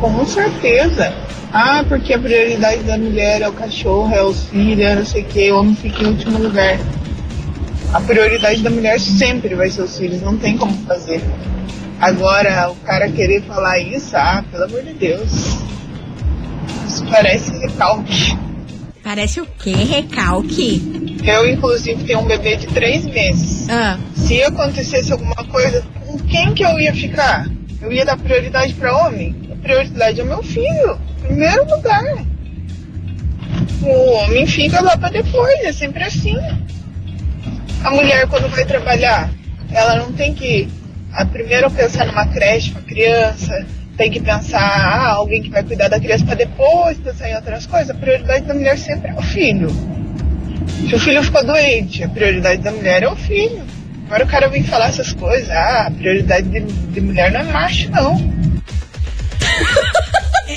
com 0.01 0.25
certeza. 0.25 1.13
Ah, 1.53 1.85
porque 1.87 2.13
a 2.13 2.19
prioridade 2.19 2.83
da 2.83 2.97
mulher 2.97 3.41
é 3.41 3.47
o 3.47 3.53
cachorro, 3.53 4.13
é 4.13 4.21
os 4.21 4.43
filhos, 4.49 4.85
é 4.85 4.95
não 4.95 5.05
sei 5.05 5.21
o 5.21 5.25
que, 5.25 5.51
o 5.53 5.57
homem 5.57 5.75
fica 5.75 6.03
em 6.03 6.07
último 6.07 6.37
lugar. 6.37 6.77
A 7.93 8.01
prioridade 8.01 8.61
da 8.61 8.69
mulher 8.69 8.99
sempre 8.99 9.55
vai 9.55 9.69
ser 9.69 9.83
os 9.83 9.97
filhos, 9.97 10.21
não 10.21 10.35
tem 10.35 10.57
como 10.57 10.73
fazer. 10.85 11.21
Agora, 11.97 12.69
o 12.69 12.75
cara 12.75 13.09
querer 13.09 13.41
falar 13.43 13.79
isso, 13.79 14.17
ah, 14.17 14.43
pelo 14.51 14.65
amor 14.65 14.83
de 14.83 14.93
Deus. 14.93 15.70
Parece 17.11 17.51
recalque. 17.59 18.37
Parece 19.03 19.41
o 19.41 19.45
quê? 19.45 19.73
Recalque? 19.73 21.19
Eu, 21.25 21.49
inclusive, 21.49 22.05
tenho 22.05 22.19
um 22.19 22.25
bebê 22.25 22.55
de 22.55 22.67
três 22.67 23.05
meses. 23.05 23.67
Ah. 23.69 23.99
Se 24.15 24.41
acontecesse 24.41 25.11
alguma 25.11 25.35
coisa, 25.35 25.83
com 26.05 26.17
quem 26.19 26.53
que 26.53 26.63
eu 26.63 26.79
ia 26.79 26.93
ficar? 26.93 27.47
Eu 27.81 27.91
ia 27.91 28.05
dar 28.05 28.17
prioridade 28.17 28.73
para 28.75 28.95
homem? 28.95 29.35
A 29.51 29.55
prioridade 29.57 30.21
é 30.21 30.23
meu 30.23 30.41
filho. 30.41 30.97
Primeiro 31.21 31.65
lugar. 31.69 32.25
O 33.81 34.11
homem 34.13 34.47
fica 34.47 34.79
lá 34.81 34.95
para 34.95 35.09
depois, 35.09 35.59
é 35.65 35.73
sempre 35.73 36.03
assim. 36.03 36.37
A 37.83 37.91
mulher, 37.91 38.25
quando 38.27 38.49
vai 38.49 38.65
trabalhar, 38.65 39.29
ela 39.69 39.95
não 39.97 40.13
tem 40.13 40.33
que 40.33 40.69
a 41.11 41.25
primeiro 41.25 41.69
pensar 41.71 42.05
numa 42.05 42.25
creche 42.27 42.71
para 42.71 42.81
criança, 42.83 43.65
tem 44.01 44.09
que 44.09 44.19
pensar 44.19 44.59
ah, 44.59 45.11
alguém 45.11 45.43
que 45.43 45.49
vai 45.51 45.61
cuidar 45.63 45.87
da 45.87 45.99
criança 45.99 46.25
para 46.25 46.33
depois 46.33 46.97
pensar 46.97 47.29
em 47.29 47.35
outras 47.35 47.67
coisas. 47.67 47.91
A 47.91 47.93
prioridade 47.93 48.47
da 48.47 48.55
mulher 48.55 48.75
sempre 48.75 49.11
é 49.11 49.13
o 49.13 49.21
filho. 49.21 49.69
Se 50.89 50.95
o 50.95 50.99
filho 50.99 51.21
ficou 51.21 51.45
doente, 51.45 52.03
a 52.03 52.09
prioridade 52.09 52.63
da 52.63 52.71
mulher 52.71 53.03
é 53.03 53.07
o 53.07 53.15
filho. 53.15 53.61
Agora 54.07 54.25
o 54.25 54.27
cara 54.27 54.47
vem 54.49 54.63
falar 54.63 54.87
essas 54.87 55.13
coisas, 55.13 55.51
ah, 55.51 55.85
a 55.85 55.91
prioridade 55.91 56.49
de, 56.49 56.61
de 56.61 56.99
mulher 56.99 57.31
não 57.31 57.41
é 57.41 57.43
macho, 57.43 57.91
não. 57.91 58.17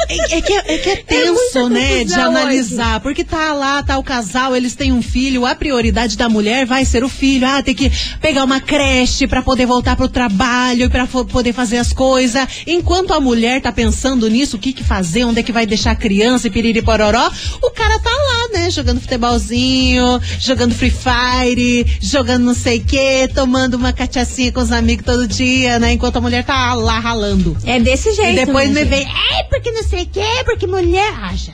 É, 0.08 0.38
é 0.38 0.40
que, 0.40 0.52
é 0.52 0.78
que 0.78 0.90
é 0.90 0.96
tenso, 0.96 1.68
né, 1.68 2.04
de 2.04 2.14
analisar. 2.14 3.00
Porque 3.00 3.24
tá 3.24 3.52
lá, 3.52 3.82
tá 3.82 3.98
o 3.98 4.02
casal, 4.02 4.54
eles 4.54 4.74
têm 4.74 4.92
um 4.92 5.02
filho, 5.02 5.46
a 5.46 5.54
prioridade 5.54 6.16
da 6.16 6.28
mulher 6.28 6.66
vai 6.66 6.84
ser 6.84 7.04
o 7.04 7.08
filho. 7.08 7.46
Ah, 7.46 7.62
tem 7.62 7.74
que 7.74 7.90
pegar 8.20 8.44
uma 8.44 8.60
creche 8.60 9.26
para 9.26 9.42
poder 9.42 9.66
voltar 9.66 9.96
pro 9.96 10.08
trabalho, 10.08 10.90
para 10.90 11.06
poder 11.06 11.52
fazer 11.52 11.78
as 11.78 11.92
coisas. 11.92 12.46
Enquanto 12.66 13.12
a 13.12 13.20
mulher 13.20 13.60
tá 13.60 13.72
pensando 13.72 14.28
nisso, 14.28 14.56
o 14.56 14.60
que 14.60 14.72
que 14.72 14.84
fazer, 14.84 15.24
onde 15.24 15.40
é 15.40 15.42
que 15.42 15.52
vai 15.52 15.66
deixar 15.66 15.92
a 15.92 15.96
criança 15.96 16.46
e 16.46 16.50
piriri 16.50 16.82
pororó, 16.82 17.30
o 17.62 17.70
cara 17.70 17.98
tá 17.98 18.10
lá, 18.10 18.58
né, 18.58 18.70
jogando 18.70 19.00
futebolzinho, 19.00 20.20
jogando 20.38 20.74
Free 20.74 20.90
Fire, 20.90 21.86
jogando 22.00 22.44
não 22.44 22.54
sei 22.54 22.78
o 22.78 22.84
que, 22.84 23.28
tomando 23.34 23.74
uma 23.74 23.92
cachaçinha 23.92 24.52
com 24.52 24.60
os 24.60 24.72
amigos 24.72 25.04
todo 25.04 25.26
dia, 25.26 25.78
né, 25.78 25.92
enquanto 25.92 26.16
a 26.16 26.20
mulher 26.20 26.44
tá 26.44 26.74
lá 26.74 26.98
ralando. 26.98 27.56
É 27.64 27.80
desse 27.80 28.12
jeito. 28.12 28.32
E 28.40 28.44
depois 28.46 28.70
né, 28.70 28.84
me 28.84 28.90
vem, 28.90 29.06
é 29.38 29.42
porque 29.44 29.70
não 29.70 29.82
sei 29.82 29.93
o 30.02 30.06
que, 30.06 30.44
porque 30.44 30.66
mulher 30.66 31.12
acha. 31.22 31.52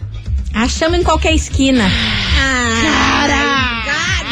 Achamos 0.55 0.99
em 0.99 1.03
qualquer 1.03 1.33
esquina. 1.35 1.85
Cara! 2.83 3.61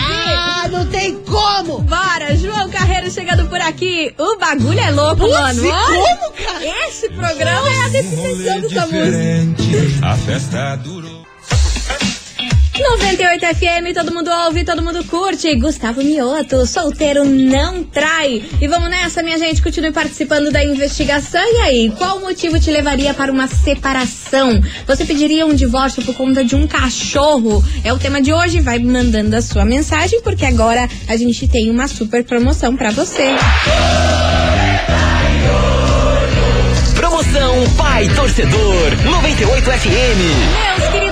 Ah, 0.00 0.68
não 0.70 0.86
tem 0.86 1.14
como! 1.24 1.80
Bora, 1.82 2.36
João 2.36 2.68
Carreiro 2.70 3.10
chegando 3.10 3.46
por 3.48 3.60
aqui. 3.60 4.12
O 4.18 4.36
bagulho 4.38 4.80
é 4.80 4.90
louco, 4.90 5.16
Putz, 5.16 5.32
mano. 5.32 5.62
Olha, 5.68 6.16
como, 6.16 6.32
cara? 6.32 6.88
Esse 6.88 7.08
programa 7.10 7.68
é 7.68 7.84
a 7.84 7.88
definição 7.88 8.60
dessa 8.60 8.86
música. 8.86 10.06
A 10.06 10.16
festa 10.16 10.76
durou. 10.76 11.27
98 12.82 13.44
FM, 13.56 13.94
todo 13.94 14.14
mundo 14.14 14.30
ouve, 14.30 14.64
todo 14.64 14.82
mundo 14.82 15.02
curte. 15.04 15.54
Gustavo 15.56 16.02
Mioto, 16.02 16.64
solteiro 16.64 17.24
não 17.24 17.82
trai. 17.82 18.42
E 18.60 18.68
vamos 18.68 18.88
nessa, 18.88 19.22
minha 19.22 19.36
gente, 19.36 19.60
continue 19.60 19.90
participando 19.90 20.52
da 20.52 20.64
investigação. 20.64 21.42
E 21.42 21.56
aí, 21.62 21.92
qual 21.98 22.20
motivo 22.20 22.60
te 22.60 22.70
levaria 22.70 23.12
para 23.12 23.32
uma 23.32 23.48
separação? 23.48 24.60
Você 24.86 25.04
pediria 25.04 25.44
um 25.44 25.54
divórcio 25.54 26.02
por 26.04 26.14
conta 26.14 26.44
de 26.44 26.54
um 26.54 26.66
cachorro? 26.66 27.64
É 27.82 27.92
o 27.92 27.98
tema 27.98 28.22
de 28.22 28.32
hoje, 28.32 28.60
vai 28.60 28.78
mandando 28.78 29.34
a 29.34 29.42
sua 29.42 29.64
mensagem, 29.64 30.22
porque 30.22 30.44
agora 30.44 30.88
a 31.08 31.16
gente 31.16 31.48
tem 31.48 31.70
uma 31.70 31.88
super 31.88 32.22
promoção 32.22 32.76
para 32.76 32.90
você. 32.90 33.34
Promoção 36.94 37.70
Pai 37.76 38.08
Torcedor 38.14 39.04
98 39.04 39.70
FM. 39.70 40.78
Meus 40.78 40.92
queridos 40.92 41.07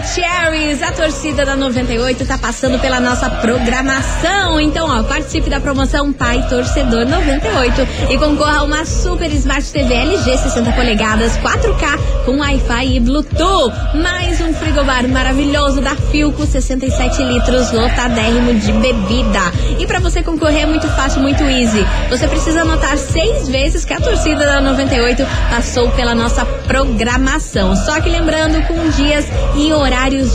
Maravicheries, 0.00 0.82
a 0.82 0.92
torcida 0.92 1.44
da 1.44 1.54
98 1.54 2.24
tá 2.24 2.38
passando 2.38 2.78
pela 2.78 3.00
nossa 3.00 3.28
programação. 3.28 4.58
Então, 4.58 4.88
ó, 4.88 5.02
participe 5.02 5.50
da 5.50 5.60
promoção 5.60 6.10
Pai 6.10 6.42
Torcedor 6.48 7.06
98 7.06 7.86
e 8.10 8.16
concorra 8.16 8.60
a 8.60 8.62
uma 8.62 8.84
Super 8.86 9.30
Smart 9.32 9.70
TV 9.70 9.92
LG 9.92 10.38
60 10.38 10.72
polegadas 10.72 11.36
4K 11.38 12.24
com 12.24 12.38
Wi-Fi 12.38 12.96
e 12.96 13.00
Bluetooth. 13.00 13.72
Mais 13.94 14.40
um 14.40 14.54
frigobar 14.54 15.06
maravilhoso 15.06 15.82
da 15.82 15.94
Filco 15.94 16.46
67 16.46 17.22
litros 17.22 17.70
lotadérrimo 17.70 18.54
de 18.54 18.72
bebida. 18.72 19.52
E 19.78 19.86
para 19.86 20.00
você 20.00 20.22
concorrer 20.22 20.62
é 20.62 20.66
muito 20.66 20.88
fácil, 20.88 21.20
muito 21.20 21.42
easy. 21.42 21.84
Você 22.08 22.26
precisa 22.26 22.62
anotar 22.62 22.96
seis 22.96 23.48
vezes 23.48 23.84
que 23.84 23.92
a 23.92 24.00
torcida 24.00 24.46
da 24.46 24.60
98 24.62 25.26
passou 25.50 25.90
pela 25.90 26.14
nossa 26.14 26.46
programação. 26.46 27.76
Só 27.76 28.00
que 28.00 28.08
lembrando 28.08 28.66
com 28.66 28.88
dias 28.90 29.26
e 29.56 29.70
horários 29.72 29.89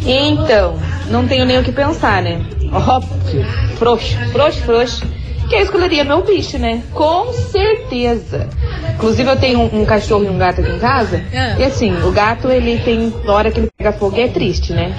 Então, 0.06 0.78
não 1.10 1.26
tenho 1.26 1.44
nem 1.44 1.58
o 1.58 1.64
que 1.64 1.72
pensar, 1.72 2.22
né? 2.22 2.40
Óbvio, 2.72 3.44
frouxo, 3.78 4.16
frouxo, 4.32 4.60
frouxo. 4.60 5.19
Que 5.50 5.56
eu 5.56 5.60
escolheria 5.62 6.04
meu 6.04 6.22
bicho, 6.22 6.56
né? 6.58 6.80
Com 6.94 7.32
certeza. 7.32 8.48
Inclusive, 8.94 9.28
eu 9.28 9.36
tenho 9.36 9.58
um, 9.60 9.80
um 9.82 9.84
cachorro 9.84 10.24
e 10.24 10.28
um 10.28 10.38
gato 10.38 10.60
aqui 10.60 10.70
em 10.70 10.78
casa. 10.78 11.24
E 11.58 11.64
assim, 11.64 11.92
o 12.04 12.12
gato, 12.12 12.48
ele 12.48 12.78
tem. 12.78 13.12
Na 13.24 13.34
hora 13.34 13.50
que 13.50 13.58
ele 13.58 13.68
pega 13.76 13.92
fogo, 13.92 14.18
é 14.20 14.28
triste, 14.28 14.72
né? 14.72 14.94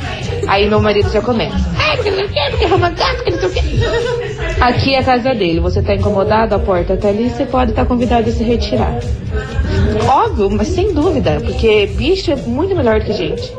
Aí 0.48 0.68
meu 0.68 0.82
marido 0.82 1.10
já 1.10 1.22
começa. 1.22 1.56
Ai, 1.78 1.96
porque 1.96 2.12
não 2.12 2.28
quê, 2.28 2.40
porque 2.50 2.66
arruma 2.66 2.90
gato, 2.90 3.16
porque 3.16 3.32
não 3.32 3.40
sei 3.40 3.48
o 3.48 3.52
quê. 3.54 3.62
Aqui 4.60 4.94
é 4.94 5.00
a 5.00 5.04
casa 5.04 5.34
dele. 5.34 5.62
Você 5.62 5.82
tá 5.82 5.96
incomodado, 5.96 6.54
a 6.54 6.60
porta 6.60 6.98
tá 6.98 7.08
ali, 7.08 7.30
você 7.30 7.46
pode 7.46 7.72
estar 7.72 7.86
convidado 7.86 8.30
a 8.30 8.34
se 8.34 8.44
retirar. 8.44 9.00
Óbvio, 10.08 10.50
mas 10.50 10.68
sem 10.68 10.94
dúvida, 10.94 11.40
porque 11.42 11.86
bicho 11.96 12.30
é 12.32 12.36
muito 12.36 12.76
melhor 12.76 13.00
do 13.00 13.06
que 13.06 13.14
gente. 13.14 13.54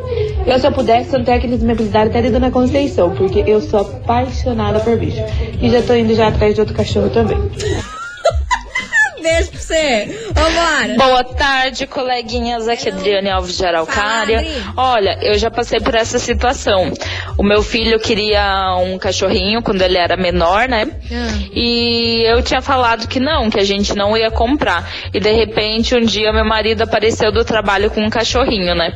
Eu, 0.45 0.59
se 0.59 0.67
eu 0.67 0.73
pudesse, 0.73 1.11
tanto 1.11 1.31
é 1.31 1.39
que 1.39 1.47
eles 1.47 1.63
me 1.63 1.73
habilitaram 1.73 2.11
até 2.11 2.21
de 2.21 2.31
Dona 2.31 2.51
Conceição, 2.51 3.15
porque 3.15 3.45
eu 3.47 3.61
sou 3.61 3.81
apaixonada 3.81 4.81
por 4.81 4.97
bicho. 4.97 5.23
E 5.61 5.71
já 5.71 5.83
tô 5.83 5.95
indo 5.95 6.15
já 6.15 6.29
atrás 6.29 6.55
de 6.55 6.61
outro 6.61 6.75
cachorro 6.75 7.11
também. 7.11 7.39
Beijo 9.23 9.51
pra 9.51 9.61
você. 9.61 10.19
Vambora. 10.35 10.95
Boa 10.99 11.23
tarde, 11.23 11.87
coleguinhas. 11.87 12.67
Aqui 12.67 12.89
é 12.89 12.93
Adriane 12.93 13.31
Alves 13.31 13.57
de 13.57 13.65
Araucária. 13.65 14.45
Olha, 14.77 15.17
eu 15.23 15.39
já 15.39 15.49
passei 15.49 15.79
por 15.79 15.95
essa 15.95 16.19
situação. 16.19 16.93
O 17.39 17.45
meu 17.45 17.63
filho 17.63 18.01
queria 18.01 18.77
um 18.83 18.99
cachorrinho 18.99 19.63
quando 19.63 19.81
ele 19.81 19.97
era 19.97 20.17
menor, 20.17 20.69
né? 20.69 20.89
E 21.55 22.25
eu 22.27 22.43
tinha 22.43 22.61
falado 22.61 23.07
que 23.07 23.21
não, 23.21 23.49
que 23.49 23.61
a 23.61 23.65
gente 23.65 23.95
não 23.95 24.17
ia 24.17 24.31
comprar. 24.31 24.91
E 25.15 25.21
de 25.21 25.31
repente, 25.31 25.95
um 25.95 26.01
dia, 26.01 26.33
meu 26.33 26.45
marido 26.45 26.83
apareceu 26.83 27.31
do 27.31 27.45
trabalho 27.45 27.93
com 27.93 28.01
um 28.01 28.11
cachorrinho, 28.11 28.75
né? 28.75 28.93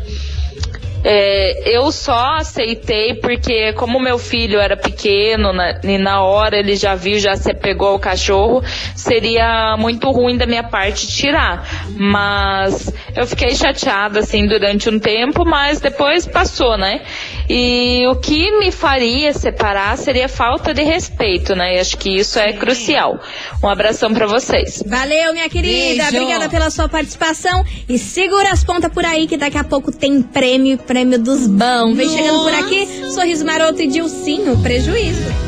É, 1.04 1.76
eu 1.76 1.92
só 1.92 2.36
aceitei 2.36 3.14
porque 3.14 3.72
como 3.74 4.00
meu 4.00 4.18
filho 4.18 4.58
era 4.58 4.76
pequeno 4.76 5.52
na, 5.52 5.80
e 5.82 5.98
na 5.98 6.22
hora 6.22 6.58
ele 6.58 6.76
já 6.76 6.94
viu, 6.94 7.18
já 7.18 7.36
se 7.36 7.50
apegou 7.50 7.88
ao 7.88 7.98
cachorro, 7.98 8.62
seria 8.94 9.76
muito 9.78 10.10
ruim 10.10 10.36
da 10.36 10.46
minha 10.46 10.64
parte 10.64 11.06
tirar. 11.06 11.86
Mas 11.90 12.92
eu 13.14 13.26
fiquei 13.26 13.54
chateada 13.54 14.20
assim 14.20 14.46
durante 14.46 14.90
um 14.90 14.98
tempo, 14.98 15.44
mas 15.44 15.80
depois 15.80 16.26
passou, 16.26 16.76
né? 16.76 17.02
E 17.48 18.04
o 18.08 18.16
que 18.16 18.50
me 18.58 18.72
faria 18.72 19.32
separar 19.32 19.96
seria 19.96 20.28
falta 20.28 20.74
de 20.74 20.82
respeito, 20.82 21.54
né? 21.54 21.76
E 21.76 21.78
acho 21.78 21.96
que 21.96 22.10
isso 22.10 22.38
é 22.38 22.52
crucial. 22.52 23.20
Um 23.62 23.68
abração 23.68 24.12
pra 24.12 24.26
vocês. 24.26 24.82
Valeu, 24.86 25.32
minha 25.32 25.48
querida. 25.48 26.04
Beijo. 26.04 26.16
Obrigada 26.16 26.48
pela 26.48 26.70
sua 26.70 26.88
participação. 26.88 27.64
E 27.88 27.98
segura 27.98 28.50
as 28.50 28.64
pontas 28.64 28.92
por 28.92 29.04
aí 29.04 29.26
que 29.26 29.36
daqui 29.36 29.58
a 29.58 29.64
pouco 29.64 29.92
tem 29.92 30.20
prêmio, 30.22 30.78
prêmio 30.96 31.18
dos 31.18 31.46
bons. 31.46 31.94
Vem 31.94 32.08
chegando 32.08 32.42
por 32.42 32.54
aqui, 32.54 32.88
Sorriso 33.12 33.44
Maroto 33.44 33.82
e 33.82 33.86
Dilcinho, 33.86 34.56
prejuízo. 34.62 35.45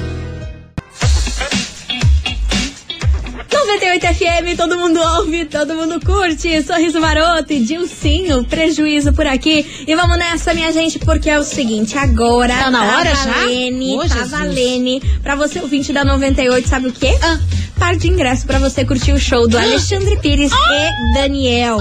98 3.51 4.07
FM, 4.15 4.57
todo 4.57 4.77
mundo 4.79 5.01
ouve, 5.01 5.45
todo 5.47 5.75
mundo 5.75 5.99
curte. 6.05 6.63
Sorriso 6.63 7.01
Maroto 7.01 7.53
e 7.53 7.61
Dilcinho, 7.61 8.45
prejuízo 8.45 9.13
por 9.13 9.27
aqui. 9.27 9.85
E 9.87 9.95
vamos 9.97 10.19
nessa, 10.19 10.53
minha 10.53 10.71
gente, 10.73 10.99
porque 10.99 11.31
é 11.31 11.39
o 11.39 11.43
seguinte, 11.43 11.97
agora 11.97 12.55
Tá 12.55 12.71
na 12.71 12.97
hora 12.99 13.15
já? 13.15 13.25
valene, 13.33 13.97
Ô, 13.97 14.07
tá 14.07 14.25
valene. 14.25 15.03
Pra 15.23 15.35
você, 15.35 15.61
ouvinte 15.61 15.93
da 15.93 16.05
98, 16.05 16.69
sabe 16.69 16.89
o 16.89 16.93
quê? 16.93 17.17
Ah. 17.23 17.39
Par 17.79 17.97
de 17.97 18.09
ingresso 18.09 18.45
pra 18.45 18.59
você 18.59 18.85
curtir 18.85 19.13
o 19.13 19.19
show 19.21 19.47
do 19.49 19.57
Alexandre 19.57 20.17
Pires 20.19 20.51
e 20.53 21.15
Daniel. 21.15 21.79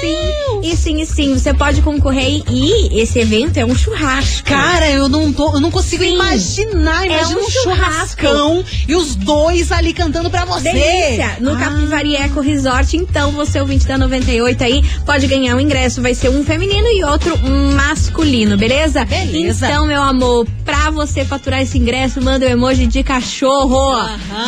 sim, 0.00 0.60
e 0.62 0.76
sim, 0.76 1.00
e 1.00 1.06
sim, 1.06 1.32
você 1.38 1.54
pode 1.54 1.80
concorrer 1.80 2.42
e 2.50 3.00
esse 3.00 3.18
evento 3.18 3.56
é 3.56 3.64
um 3.64 3.74
churrasco. 3.74 4.46
Cara, 4.46 4.90
eu 4.90 5.08
não, 5.08 5.32
tô, 5.32 5.54
eu 5.54 5.60
não 5.60 5.70
consigo 5.70 6.04
Sim. 6.04 6.14
imaginar. 6.14 7.02
É 7.06 7.06
Imagina 7.20 7.40
um 7.40 7.44
um 7.44 7.50
churrasco. 7.50 8.20
churrascão 8.20 8.64
e 8.86 8.94
os 8.94 9.14
dois 9.16 9.72
ali 9.72 9.94
cantando 9.94 10.28
pra 10.28 10.44
você. 10.44 10.70
Delícia! 10.70 11.07
No 11.40 11.52
Ah. 11.54 11.58
Capivari 11.58 12.16
Eco 12.16 12.40
Resort, 12.40 12.96
então 12.96 13.32
você, 13.32 13.60
ouvinte 13.60 13.86
da 13.86 13.96
98 13.98 14.62
aí, 14.64 14.82
pode 15.06 15.26
ganhar 15.26 15.54
um 15.56 15.60
ingresso. 15.60 16.00
Vai 16.02 16.14
ser 16.14 16.28
um 16.28 16.44
feminino 16.44 16.86
e 16.88 17.04
outro 17.04 17.36
masculino, 17.74 18.56
beleza? 18.56 19.04
Beleza. 19.04 19.66
Então, 19.66 19.86
meu 19.86 20.02
amor, 20.02 20.46
pra 20.64 20.90
você 20.90 21.24
faturar 21.24 21.60
esse 21.62 21.78
ingresso, 21.78 22.20
manda 22.22 22.44
o 22.46 22.48
emoji 22.48 22.86
de 22.86 23.02
cachorro. 23.02 23.96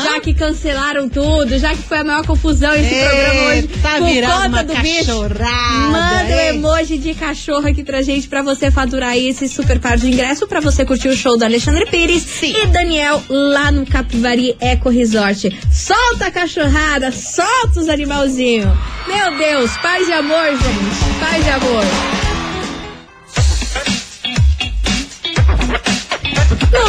Já 0.05 0.21
que 0.21 0.35
cancelaram 0.35 1.09
tudo, 1.09 1.59
já 1.59 1.71
que 1.71 1.83
foi 1.83 1.99
a 1.99 2.05
maior 2.05 2.27
confusão 2.27 2.75
esse 2.75 2.95
Eita, 2.95 3.09
programa 3.09 3.49
hoje. 3.51 3.69
tá 3.83 3.97
por 3.99 4.07
virando 4.09 4.43
conta 4.51 4.65
do 4.65 4.75
bicho. 4.83 4.97
cachorrada, 5.07 5.91
Manda 5.91 6.25
o 6.37 6.41
hein? 6.41 6.49
emoji 6.49 6.99
de 6.99 7.15
cachorro 7.15 7.67
aqui 7.69 7.83
pra 7.85 8.03
gente, 8.03 8.29
pra 8.29 8.43
você 8.43 8.71
faturar 8.71 9.11
aí 9.11 9.29
esse 9.29 9.49
super 9.49 9.79
par 9.79 9.97
de 9.97 10.09
ingresso, 10.09 10.47
pra 10.47 10.61
você 10.61 10.85
curtir 10.85 11.09
o 11.09 11.17
show 11.17 11.37
do 11.39 11.45
Alexandre 11.45 11.87
Pires 11.87 12.43
e 12.43 12.67
Daniel 12.67 13.23
lá 13.29 13.71
no 13.73 13.87
Capivari 13.87 14.57
Eco 14.61 14.89
Resort. 14.91 15.51
Solta 15.73 16.27
a 16.27 16.31
cachorrada, 16.51 17.13
solta 17.13 17.81
os 17.81 17.89
animalzinhos. 17.89 18.73
Meu 19.07 19.39
Deus, 19.39 19.77
paz 19.79 20.05
de 20.07 20.13
amor, 20.13 20.47
gente, 20.51 21.21
paz 21.21 21.45
de 21.45 21.51
amor. 21.51 22.30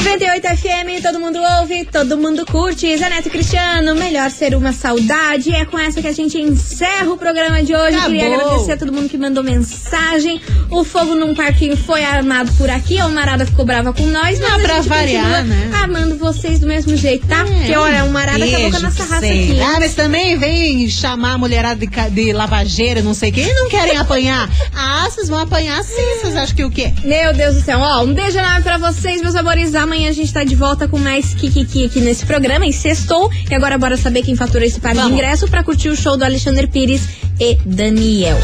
98 0.03 0.47
FM, 0.57 1.03
todo 1.03 1.19
mundo 1.19 1.39
ouve, 1.59 1.85
todo 1.85 2.17
mundo 2.17 2.43
curte. 2.45 2.97
Zé 2.97 3.07
Neto 3.07 3.27
e 3.27 3.29
Cristiano, 3.29 3.93
melhor 3.95 4.31
ser 4.31 4.55
uma 4.55 4.73
saudade. 4.73 5.53
É 5.53 5.63
com 5.63 5.77
essa 5.77 6.01
que 6.01 6.07
a 6.07 6.11
gente 6.11 6.39
encerra 6.39 7.11
o 7.11 7.17
programa 7.17 7.61
de 7.61 7.75
hoje. 7.75 7.95
Acabou. 7.97 8.11
Queria 8.19 8.35
agradecer 8.35 8.71
a 8.73 8.77
todo 8.77 8.91
mundo 8.91 9.07
que 9.07 9.17
mandou 9.17 9.43
mensagem. 9.43 10.41
O 10.71 10.83
fogo 10.83 11.13
num 11.13 11.35
parquinho 11.35 11.77
foi 11.77 12.03
armado 12.03 12.51
por 12.53 12.67
aqui. 12.69 12.97
A 12.97 13.07
Marada 13.09 13.45
ficou 13.45 13.63
brava 13.63 13.93
com 13.93 14.05
nós, 14.07 14.39
mas 14.39 14.51
Ah, 14.51 14.55
a 14.55 14.59
pra 14.59 14.81
variar, 14.81 15.45
né? 15.45 15.69
amando 15.83 16.15
vocês 16.17 16.59
do 16.59 16.65
mesmo 16.67 16.97
jeito, 16.97 17.27
tá? 17.27 17.45
Porque, 17.45 17.75
olha, 17.75 18.03
o 18.03 18.09
Marada 18.11 18.43
acabou 18.43 18.71
com 18.71 18.77
a 18.77 18.79
nossa 18.81 19.03
raça 19.03 19.19
Sei. 19.19 19.51
aqui. 19.51 19.61
Ah, 19.61 19.77
mas 19.79 19.93
também 19.93 20.35
vem 20.37 20.89
chamar 20.89 21.33
a 21.33 21.37
mulherada 21.37 21.85
de, 21.85 22.09
de 22.09 22.33
lavageira, 22.33 23.01
não 23.03 23.13
sei 23.13 23.29
o 23.29 23.33
quê, 23.33 23.41
e 23.47 23.53
não 23.53 23.69
querem 23.69 23.97
apanhar. 23.97 24.49
Ah, 24.75 25.07
vocês 25.09 25.29
vão 25.29 25.37
apanhar 25.39 25.81
sim, 25.83 26.17
vocês 26.19 26.35
acham 26.35 26.55
que 26.55 26.63
o 26.63 26.71
quê? 26.71 26.91
Meu 27.03 27.33
Deus 27.33 27.55
do 27.55 27.61
céu. 27.61 27.79
Ó, 27.79 28.03
um 28.03 28.13
beijo 28.13 28.39
enorme 28.39 28.63
pra 28.63 28.77
vocês, 28.79 29.21
meus 29.21 29.35
amores. 29.35 29.75
Amanhã 29.91 30.07
a 30.07 30.13
gente 30.13 30.31
tá 30.31 30.45
de 30.45 30.55
volta 30.55 30.87
com 30.87 30.97
mais 30.97 31.33
Kikiki 31.33 31.85
aqui 31.85 31.99
nesse 31.99 32.25
programa. 32.25 32.65
E 32.65 32.71
sextou. 32.71 33.29
E 33.49 33.53
agora 33.53 33.77
bora 33.77 33.97
saber 33.97 34.23
quem 34.23 34.37
faturou 34.37 34.65
esse 34.65 34.79
par 34.79 34.93
de 34.93 35.01
ingresso 35.01 35.49
pra 35.49 35.65
curtir 35.65 35.89
o 35.89 35.97
show 35.97 36.15
do 36.15 36.23
Alexandre 36.23 36.65
Pires 36.65 37.01
e 37.37 37.55
Daniel. 37.65 38.37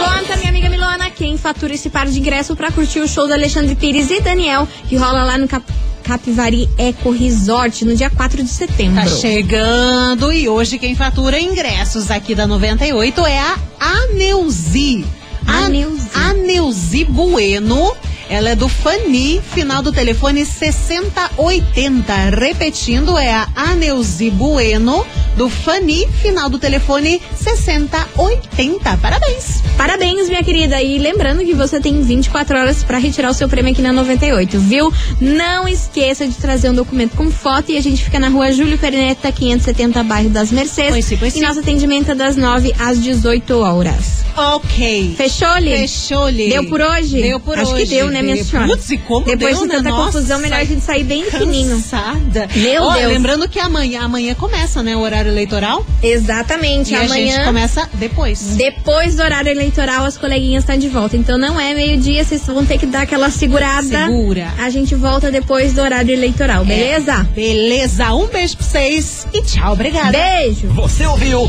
Conta, 0.00 0.36
minha 0.36 0.48
amiga 0.48 0.68
Milona, 0.68 1.10
quem 1.10 1.38
fatura 1.38 1.74
esse 1.74 1.88
par 1.88 2.08
de 2.08 2.18
ingresso 2.18 2.56
pra 2.56 2.72
curtir 2.72 2.98
o 2.98 3.06
show 3.06 3.28
do 3.28 3.32
Alexandre 3.32 3.76
Pires 3.76 4.10
e 4.10 4.20
Daniel, 4.20 4.66
que 4.88 4.96
rola 4.96 5.22
lá 5.22 5.38
no 5.38 5.46
Cap 5.46 5.64
Capivari 6.02 6.68
Eco 6.76 7.12
Resort 7.12 7.84
no 7.84 7.94
dia 7.94 8.10
4 8.10 8.42
de 8.42 8.50
setembro. 8.50 9.00
Tá 9.00 9.06
chegando 9.06 10.32
e 10.32 10.48
hoje 10.48 10.76
quem 10.76 10.96
fatura 10.96 11.40
ingressos 11.40 12.10
aqui 12.10 12.34
da 12.34 12.48
98 12.48 13.26
é 13.26 13.38
a 13.38 13.56
Aneuzi. 13.78 15.04
Aneuzi. 15.46 16.10
Aneuzi 16.14 17.04
Bueno. 17.04 17.94
Ela 18.28 18.50
é 18.50 18.54
do 18.56 18.68
Fani, 18.68 19.40
final 19.52 19.82
do 19.82 19.92
telefone 19.92 20.44
6080. 20.46 22.12
Repetindo, 22.30 23.18
é 23.18 23.32
a 23.32 23.46
Aneuzi 23.54 24.30
Bueno, 24.30 25.04
do 25.36 25.48
Fani, 25.48 26.06
final 26.22 26.48
do 26.48 26.58
telefone 26.58 27.20
6080. 27.36 28.96
Parabéns! 28.96 29.62
Parabéns, 29.76 30.28
minha 30.28 30.42
querida. 30.42 30.80
E 30.80 30.98
lembrando 30.98 31.44
que 31.44 31.52
você 31.52 31.80
tem 31.80 32.00
24 32.00 32.58
horas 32.58 32.84
pra 32.84 32.98
retirar 32.98 33.30
o 33.30 33.34
seu 33.34 33.48
prêmio 33.48 33.72
aqui 33.72 33.82
na 33.82 33.92
98, 33.92 34.58
viu? 34.60 34.92
Não 35.20 35.66
esqueça 35.68 36.26
de 36.26 36.34
trazer 36.34 36.70
um 36.70 36.74
documento 36.74 37.16
com 37.16 37.30
foto 37.30 37.72
e 37.72 37.76
a 37.76 37.80
gente 37.82 38.02
fica 38.04 38.18
na 38.18 38.28
rua 38.28 38.52
Júlio 38.52 38.78
Perneta, 38.78 39.30
570, 39.32 40.02
bairro 40.04 40.30
das 40.30 40.50
Mercedes. 40.52 40.92
Pois 40.92 41.04
sim, 41.04 41.16
pois 41.16 41.34
e 41.34 41.38
sim. 41.38 41.44
nosso 41.44 41.60
atendimento 41.60 42.10
é 42.12 42.14
das 42.14 42.36
9 42.36 42.72
às 42.78 43.02
18 43.02 43.58
horas. 43.58 44.24
Ok. 44.36 45.14
Fechou-lhe? 45.16 45.76
Fechou-lhe. 45.78 46.48
Deu 46.48 46.64
por 46.68 46.80
hoje? 46.80 47.22
Deu 47.22 47.38
por 47.40 47.58
Acho 47.58 47.72
hoje. 47.72 47.84
que 47.84 47.90
deu, 47.90 48.08
né, 48.08 48.22
minha 48.32 48.44
senhora? 48.44 48.68
Putz, 48.68 48.90
e 48.90 48.98
como 48.98 49.24
Depois 49.26 49.54
deu, 49.56 49.62
de 49.62 49.68
né? 49.68 49.74
tanta 49.76 49.88
Nossa, 49.90 50.04
confusão, 50.12 50.38
melhor 50.40 50.60
a 50.60 50.64
gente 50.64 50.80
sair 50.84 51.04
bem 51.04 51.24
fininho. 51.24 51.70
Cansada. 51.76 52.48
Meu 52.56 52.82
Ó, 52.82 52.92
Deus. 52.94 53.12
Lembrando 53.12 53.48
que 53.48 53.58
amanhã, 53.58 54.02
amanhã 54.02 54.34
começa, 54.34 54.82
né, 54.82 54.96
o 54.96 55.00
horário 55.00 55.30
eleitoral. 55.30 55.84
Exatamente. 56.02 56.92
E 56.92 56.96
a 56.96 57.02
Amanhã. 57.02 57.36
gente 57.36 57.44
começa 57.44 57.88
depois. 57.94 58.40
Depois 58.56 59.14
do 59.16 59.22
horário 59.22 59.50
eleitoral, 59.50 60.04
as 60.04 60.16
coleguinhas 60.16 60.62
estão 60.64 60.76
de 60.76 60.88
volta. 60.88 61.16
Então 61.16 61.38
não 61.38 61.58
é 61.60 61.74
meio-dia, 61.74 62.24
vocês 62.24 62.44
vão 62.46 62.64
ter 62.64 62.78
que 62.78 62.86
dar 62.86 63.02
aquela 63.02 63.30
segurada. 63.30 64.06
Segura. 64.06 64.52
A 64.58 64.70
gente 64.70 64.94
volta 64.94 65.30
depois 65.30 65.72
do 65.74 65.80
horário 65.82 66.12
eleitoral, 66.12 66.64
beleza? 66.64 67.24
Beleza. 67.34 68.12
Um 68.14 68.26
beijo 68.26 68.56
pra 68.56 68.66
vocês 68.66 69.26
e 69.32 69.42
tchau. 69.42 69.72
Obrigada. 69.72 70.12
Beijo. 70.12 70.68
Você 70.68 71.04
ouviu? 71.06 71.48